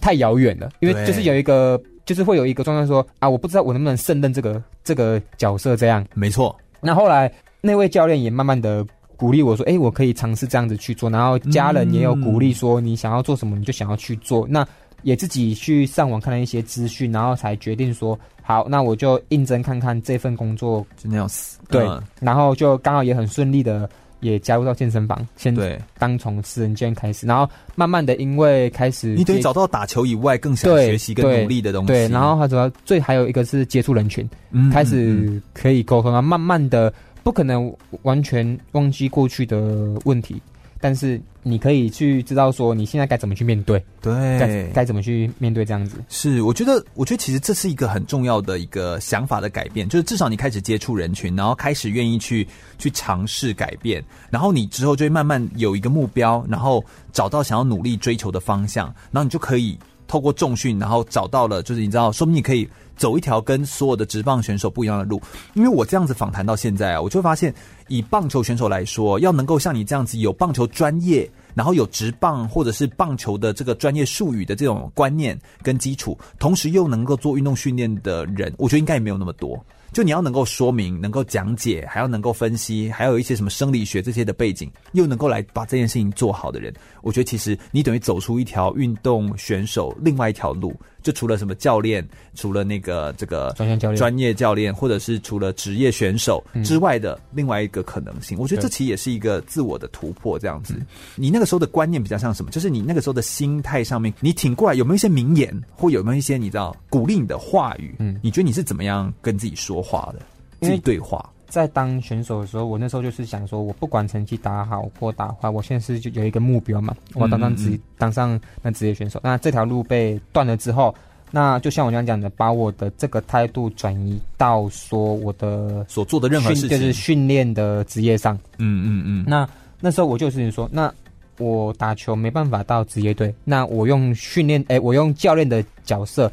[0.00, 6.54] 太遥远了，因为就是有一个，就是会有一个状态说啊，我不知道我能不能胜任这个这个角色，这样没错。
[6.80, 8.86] 那后来那位教练也慢慢的
[9.16, 11.08] 鼓励我说，哎、欸，我可以尝试这样子去做。
[11.10, 14.46] 然后家人也有鼓励说，你想要做什么，你就想要去做。
[14.46, 14.68] 嗯、那
[15.02, 21.58] 也自己去上网看了一些资讯，然后才决定说，好，那我就应征看看这份工作，真的要死。
[21.68, 23.88] 对，嗯、然后就刚好也很顺利的。
[24.20, 25.54] 也加入到健身房，先
[25.98, 31.88] 当从私人健开始，然后慢慢的，因为开始你得找到打球以外更想学习更努力的东西。
[31.88, 37.72] 对，对，然后他主要最还有一个是接触人群，嗯、开始可以沟通啊，慢慢的不可能
[38.02, 39.58] 完全忘记过去的
[40.04, 40.40] 问题。
[40.86, 45.96] 但是你可以去知道说你现在该怎么去面对，对，该该怎么去面对这样子。
[46.08, 52.46] 是，我觉得，我觉得其实这是一个很重要的一个想法的改变，就是至少你开始接触人群，然后开始愿意去
[52.78, 54.00] 去尝试改变，
[54.30, 59.76] 然后你之后就会慢慢有一个目标，然后找到想要努力追求的方向，然后你就可以
[60.06, 62.68] 透过重训，然后找到了，就是你知道，说明你可以。
[62.96, 65.20] 走一条跟所有的职棒选手不一样的路，
[65.52, 67.54] 因为我这样子访谈到现在啊，我就发现，
[67.88, 79.62] 以棒球选手来说，要能够像你这样子有棒球专业，然后有职棒或者是棒球的这个专业术语的这种观念跟基础，同时又能够做运动训练的人，我觉得应该也没有那么多。
[79.96, 86.70] 就你要能够说明，能够讲解，还要能够分析，还有一些什么生理学这些的背景，又能够来把这件事情做好的人，
[87.00, 90.78] 我觉得其实你等于走出一条运动选手另外一条路。
[91.06, 92.04] 就除了什么教练，
[92.34, 100.36] 除了那个这个专业教练、专业教练，或者是除了职业选手之外的另外一个可能性，嗯、我觉得这其实也是一个自我的突破。
[100.36, 100.74] 这样子，
[101.14, 102.50] 你那个时候的观念比较像什么？
[102.50, 107.94] 就是你那个时候的心态上面，你挺过来有没有一些名言，或有没有一些你知道鼓励你的话语？
[108.00, 110.20] 嗯，你觉得你是怎么样跟自己说话的？
[110.60, 111.24] 自己对话。
[111.48, 119.20] 在当选手的时候，我那时候就是想说，我不管成绩打好或打坏，我现在是就有一个目标嘛，我要当上职、嗯嗯、当上那职业选手。
[119.22, 120.94] 那这条路被断了之后，
[121.30, 128.34] 那就像我刚刚讲的，把我的这个态度转移到说我的所做的任何事情，就是训练的职业上。
[128.58, 129.24] 嗯嗯嗯。
[129.26, 129.48] 那
[129.80, 130.92] 那时候我就是说，那
[131.38, 136.30] 我打球没办法到职业队，那我用训练，哎，我用教练的角色，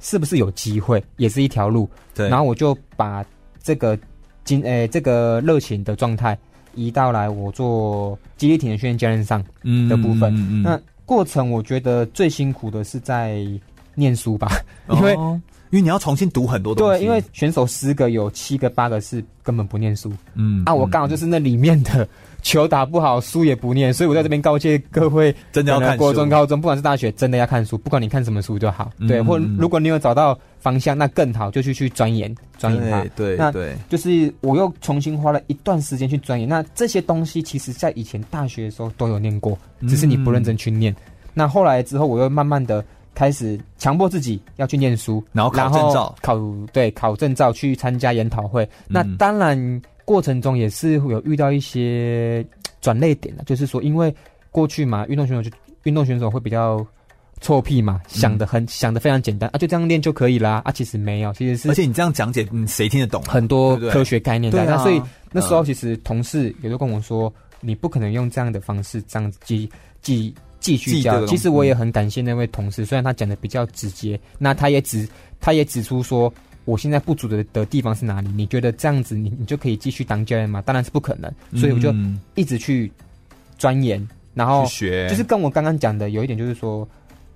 [0.00, 1.02] 是不是有机会？
[1.18, 1.88] 也是一条路。
[2.14, 2.28] 对。
[2.28, 3.24] 然后我就把
[3.62, 3.96] 这个。
[4.46, 6.38] 今诶，这个热情的状态
[6.74, 9.44] 移到来我做肌力体能训练教练上
[9.90, 10.34] 的部分。
[10.34, 13.44] 嗯嗯嗯、那过程我觉得最辛苦的是在
[13.94, 14.48] 念书吧，
[14.88, 15.38] 因为、哦、
[15.70, 17.00] 因为你要重新读很多东西。
[17.00, 20.10] 对，因为选手十个有七个八个是根本不念书。
[20.34, 22.08] 嗯，啊，我刚好就是那里面的。
[22.46, 25.98] 球打不好，书也不念，所以我在这边告诫各位， 真的要看书。
[25.98, 27.76] 国中、高中，不管是大学，真的要看书。
[27.76, 29.20] 不管你看什么书就好，嗯、对。
[29.20, 33.04] 或如果你有找到方向，那更好，就去去钻研，钻研它。
[33.16, 36.48] 对，那对，就是我又重新花了一段时间去钻研。
[36.48, 39.58] 那这些东西，其实在以前大学的时候都有念过，
[39.88, 40.92] 只是你不认真去念。
[40.92, 46.38] 嗯、那后来之后，我又慢慢的开始强迫自己要去念书，然后考证照，考
[46.72, 48.62] 对考证照，去参加研讨会。
[48.62, 49.82] 嗯、那当然。
[50.06, 52.46] 过程中也是有遇到一些
[52.80, 54.14] 转捩点的，就是说，因为
[54.52, 55.50] 过去嘛，运动选手就
[55.82, 56.86] 运动选手会比较
[57.40, 63.20] 臭屁嘛，嗯、想的很想的非常简单啊，就这样练就可以啦啊，其实没有，其实是而且你这样讲解，嗯，谁听得懂？
[63.24, 65.02] 很多科学概念在那，所以
[65.32, 67.28] 那时候其实同事也都跟我说，
[67.60, 69.68] 嗯、你不可能用这样的方式这样子继
[70.00, 71.26] 继继续教。
[71.26, 75.08] 其实我也很感谢那位同事，虽然他讲的比较直接，那他也指
[75.40, 76.32] 他也指出说。
[76.66, 78.28] 我现在不足的的地方是哪里？
[78.36, 80.60] 你觉得这样子你你就可以继续当教练吗？
[80.60, 81.94] 当然是不可能，所以我就
[82.34, 82.92] 一直去
[83.56, 86.86] 钻研，然后学，就是跟我刚刚讲的有一点，就是说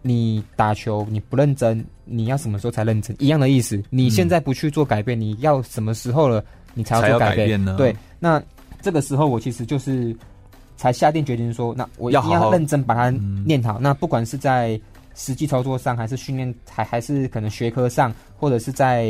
[0.02, 3.16] 你打球你不认真，你要什么时候才认真？
[3.18, 6.44] 一样的意思，你现在不去做改变，你要什么时候了
[6.74, 7.76] 你才要做改变，呢？
[7.78, 8.42] 对，那
[8.82, 10.14] 这个时候我其实就是
[10.76, 13.74] 才下定决心说，那我一定要认真把它练好。
[13.74, 14.80] 好那不管是在
[15.14, 19.06] 实际操作上，还是训练，还还是可能学科上，或者是在。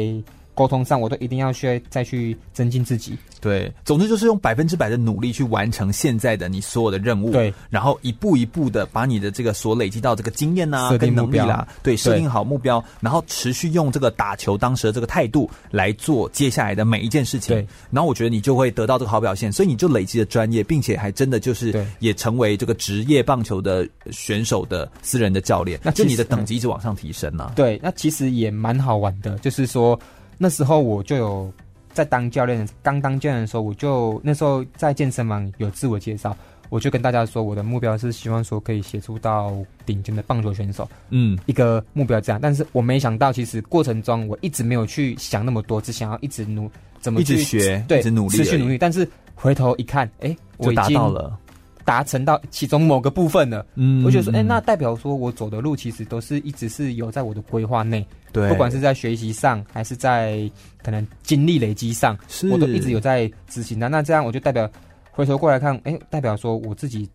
[0.61, 3.17] 沟通上，我都一定要去再去增进自己。
[3.41, 7.31] 对，总之就是用百分之百的努力去完成现在的你所有的任务。
[7.31, 17.57] 对，然后一步一步的把你的这个所累积到这个经验啊，跟能力啦，对，设定好目标，然后持续用这个打球当时的这个态度来做接下来的每一件事情。
[17.57, 25.81] 对，然后我觉得你就会得到这个好表现，所以你就累积了专业，并且还真的就是也成为这个职业棒球的选手的私人的教练。
[25.83, 27.53] 那就你的等级一直往上提升呢、啊？
[27.57, 29.99] 对，那其实也蛮好玩的，就是说。
[30.43, 31.53] 那时候我就有
[31.93, 36.35] 在当教练，刚当教练的时候，我就那时候在健身房有自我介绍，
[36.71, 39.55] 我就跟大家说，我的目标是希望说可以协助到
[39.85, 42.41] 顶尖的棒球选手，嗯，一个目标这样。
[42.41, 48.79] 但是我没想到，其实过程中我一直没有去想那么多，只想要一直努怎么去一直学，对，一直努力，持续努力。
[48.79, 51.39] 但是回头一看，哎、欸，我达到了。
[51.83, 60.51] 达成到其中某个部分了，嗯，我觉得说，哎、欸，那代表说我走的路其实都是一直是有在我的规划内，对，不管是在学习上，还是在
[60.83, 63.89] 可能经历累积上，是，我都一直有在执行的。
[63.89, 64.71] 那这样我就代表
[65.11, 67.09] 回头过来看，哎、欸，代表说我自己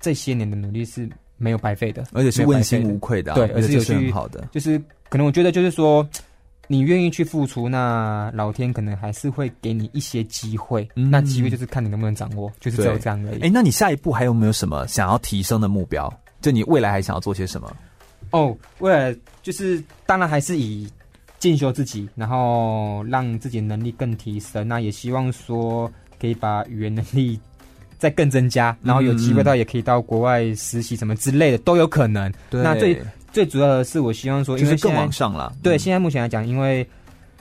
[0.00, 6.08] 这些年的努力是没有白费的，而且是问心无愧的，啊，对，而且有是很好的，就是可能我觉得就是说。
[6.68, 10.88] 你愿意去付出，那老天可能还是会给你一些机会。
[10.94, 13.40] 嗯、那机会就是看你能不能掌握，就是只有这样而已。
[13.40, 16.10] 哎、欸，那你下一步还有没有什么想要提升的目标？
[16.40, 17.76] 就你未来还想要做些什么？
[18.30, 20.88] 哦，未来就是当然还是以
[21.38, 24.66] 进修自己，然后让自己能力更提升。
[24.66, 25.90] 那也希望说
[26.20, 27.38] 可以把语言能力
[27.98, 32.32] 再更增加，然后有机会到也可以到国外实习什么之类的都有可能。
[32.50, 33.00] 那最。
[33.32, 35.50] 最主要的是，我希望说，因为就是更往上了。
[35.62, 36.86] 对，现在目前来讲，因为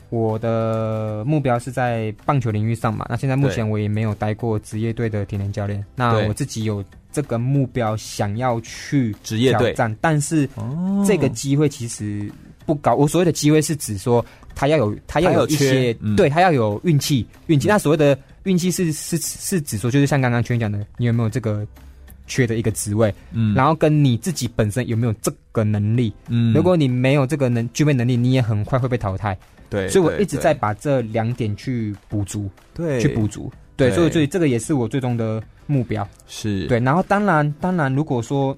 [0.08, 3.06] 我的目标是在棒球领域上嘛。
[3.10, 5.84] 那现在目前我也没有待过职业队的体能教练。
[5.94, 6.82] 那我自己有
[7.12, 9.74] 这个目标，想要去职业队。
[9.74, 10.48] 战，但是
[11.06, 12.32] 这个机会其实
[12.66, 12.96] 不高。
[12.96, 14.26] 我所谓的机会是指说，
[14.56, 17.68] 他要有，他要有一些，对他要有运气，运气。
[17.68, 21.68] 那所谓的运气是是是指说，就是像刚刚圈讲的，你有没有这个？
[22.28, 29.38] 缺的一个职位，嗯，然后跟你自己本身有没有这个能力，嗯，如果你没有这个能具备能力，你也很快会被淘汰，
[29.70, 38.56] 对，所以我一直在把这两点去补足，对，去补足，对，对，所以所以这个也是我最终的目标，是对，然后当然当然，如果说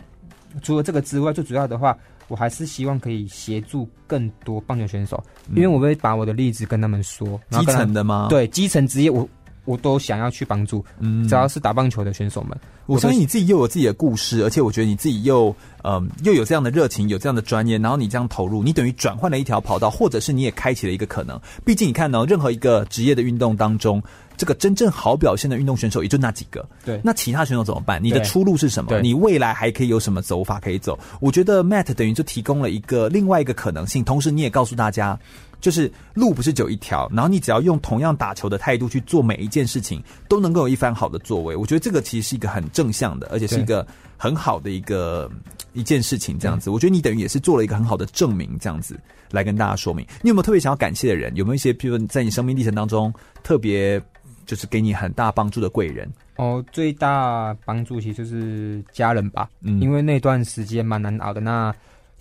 [0.62, 8.28] 除了这个之外，最主要的话，我还是希望可以协助更多棒球选手，嗯，因为我会把我的例子跟他们说，基层的吗？
[8.30, 9.28] 对，基层职业我。
[9.66, 12.60] 我都想要去帮助，嗯，只要是打棒球的选手们。
[12.86, 21.40] 我相信你自己又有自己的故事，而且我觉得你自己又，嗯，又有这样的热情，有这样的专业，然后你这样投入，你等于转换了一条跑道，或者是你也开启了一个可能。
[21.64, 24.04] 毕竟你看呢，任何一个职业的运动当中，
[24.44, 26.68] 这个真正好表现的运动选手也就那几个。
[26.84, 28.04] 对，那其他选手怎么办？
[28.04, 29.00] 你的出路是什么？
[29.00, 31.00] 你未来还可以有什么走法可以走？
[31.22, 35.18] 我觉得 Matt 等于就提供了一个另外一个可能性，同时你也告诉大家。
[35.62, 41.56] 就是路不是只有一条，然后你只要用同样打球的态度去做每一件事情，都能够有一番好的作为。
[41.56, 43.88] 我觉得这个其实是一个很正向的，而且是一个
[44.18, 45.32] 很好的一个
[45.72, 46.38] 一件事情。
[46.38, 49.00] 这样子，我觉得你等于也是做了一个很好的证明，这样子
[49.32, 50.06] 来跟大家说明。
[50.22, 51.34] 你有没有特别想要感谢的人？
[51.34, 53.98] 有没有一些，譬如在你生命历程当中特别
[54.46, 56.10] 就是给你很大帮助的贵人？
[56.36, 61.40] 哦，最大帮助其实就是家人吧，嗯，因为那段时间蛮难熬的。
[61.40, 61.74] 那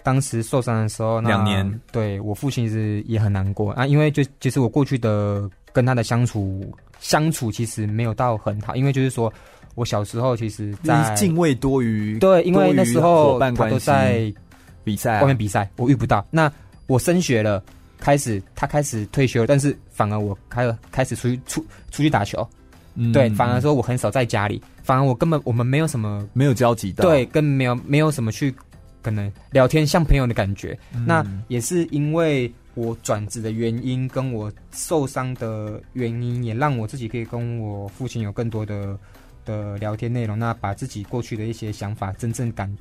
[0.03, 6.63] 当时受伤的时候，两年，对我父亲是也很难过啊，因为就其实我过去的跟他的相处
[7.01, 9.33] 相处其实没有到很好，因为就是说
[9.75, 14.33] 我小时候其实在敬畏多于对，因为那时候他都在
[14.85, 16.27] 比赛外面比赛，我遇不到。
[16.31, 16.53] 那
[16.89, 17.63] 我升学了，
[18.03, 22.47] 开始他开始退休，但是反而我开开始出去出出去打球，
[22.97, 28.53] 嗯，对，反而说我很少在家里，反而我根本我们没有什么没有交集的，对，跟没有没有什么去。
[29.05, 38.97] 可能聊天像朋友的感觉，嗯、那也是因为我转职的原因，跟我受伤的原因，也让我自己可以跟我父亲有更多的
[39.45, 40.39] 的聊天内容。
[40.39, 42.73] 那把自己过去的一些想法，真正敢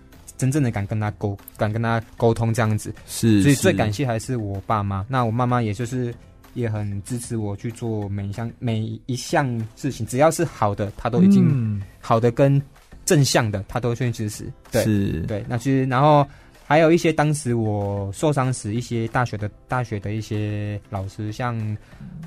[0.41, 2.91] 真正的敢跟他沟，敢跟他沟通这样子。
[3.05, 5.05] 是，所以最感谢还是我爸妈。
[5.07, 6.11] 那我妈妈也就是
[6.55, 12.59] 也很支持我去做每一项每一项事情，只要是好的，她都已经好的跟。
[13.03, 14.45] 正向的，他都会去支持。
[14.71, 15.43] 对，是，对。
[15.49, 16.25] 那其实，然后
[16.71, 21.77] 还有一些当时我受伤时，一些大学的大学的一些老师，像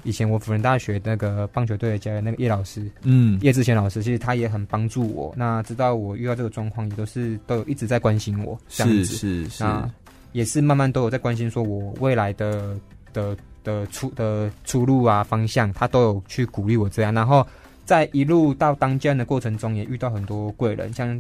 [0.03, 5.33] 以前我辅仁大学那个棒球队的教练那个叶老师，嗯，叶志贤老师，其实他也很帮助我。
[5.35, 9.91] 那知道我遇到这个状况，也都是都有一直在关心我，这样子是是是，那
[10.33, 12.77] 也是慢慢都有在关心，说我未来的
[13.15, 17.15] 的的出的出路啊方向，他都有去鼓励我这样。
[17.15, 17.47] 然后
[17.87, 21.19] 在一路到当教练的过程中，也遇到很多贵人，像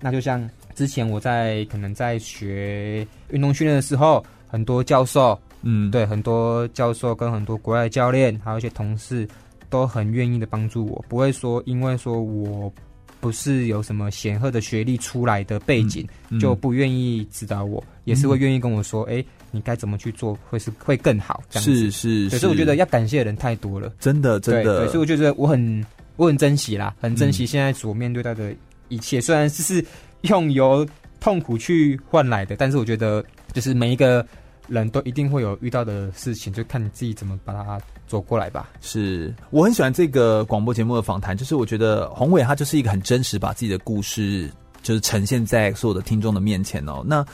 [0.00, 0.48] 那就像。
[0.76, 9.28] 之前我在可能在学运动训练的时候，很多教授，嗯，对，很多教授跟很多国外的教练，还有一些同事，
[9.68, 12.72] 都很愿意的帮助我，不会说因为说我
[13.20, 25.84] 不是有什么显赫的学历出来的背景，嗯嗯、就不愿意指导我，也是会愿意跟我说，哎、你该怎么去做会是会更好，这样是是是，是，我觉得要感谢的人太多了，真的真的，所以我觉得我很
[26.16, 28.50] 我很珍惜啦，很珍惜现在所面对到的
[28.90, 29.82] 一切，虽然只是。
[30.24, 30.86] 用由
[31.18, 34.22] 痛苦去换来的，但是我觉得，就是每一个
[34.68, 38.68] 人都一定会有遇到的事情，就看你自己怎么把它走过来吧。
[38.82, 44.50] 是，我很喜欢这个广播节目的访谈，就是我觉得宏伟他就是一个很真实，把自己的故事
[44.82, 47.02] 就是呈现在所有的听众的面前哦。
[47.06, 47.24] 那。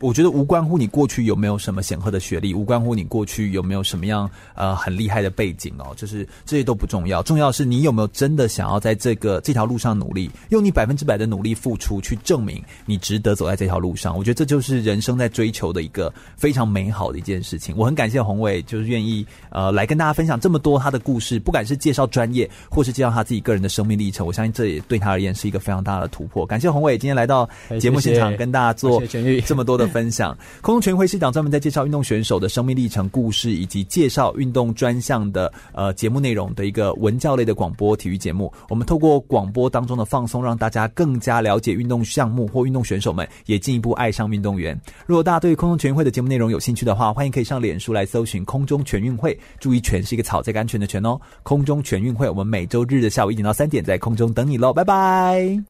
[0.00, 14.16] 我觉得无关乎你过去有没有什么显赫的学历，无关乎你过去有没有什么样呃很厉害的背景哦，就是这些都不重要，重要的是你有没有真的想要在这个这条路上努力，用你百分之百的努力付出去证明你值得走在这条路上。
[14.16, 17.74] 我觉得这就是人生在追求的一个非常美好的一件事情。
[17.76, 26.44] 我很感谢宏伟，就是愿意呃来跟大家分享这么多他的故事，不管是介绍专业，或是介绍他自己个人的生命历程，我相信这也对他而言是一个非常大的突破。
[26.44, 27.48] 感谢宏伟今天来到
[27.80, 29.02] 节目现场，跟大家做
[29.46, 38.52] 这么多的分享，空中全运会是一档专门在介绍运动选手的生命历程故事，以及介绍运动专项的呃节目内容的一个文教类的广播体育节目。
[38.68, 44.78] 我们透过广播当中的放松，让大家更加了解运动项目或运动选手们，也进一步爱上运动员。
[45.06, 51.20] 如果大家对空中全运会的节目内容有兴趣的话，欢迎可以上脸书来搜寻空中全运会，注意“全”是一个草，这个安全的“全”哦。
[51.42, 55.62] 空中全运会，我们每周日的下午一点到三点在空中等你喽，拜拜。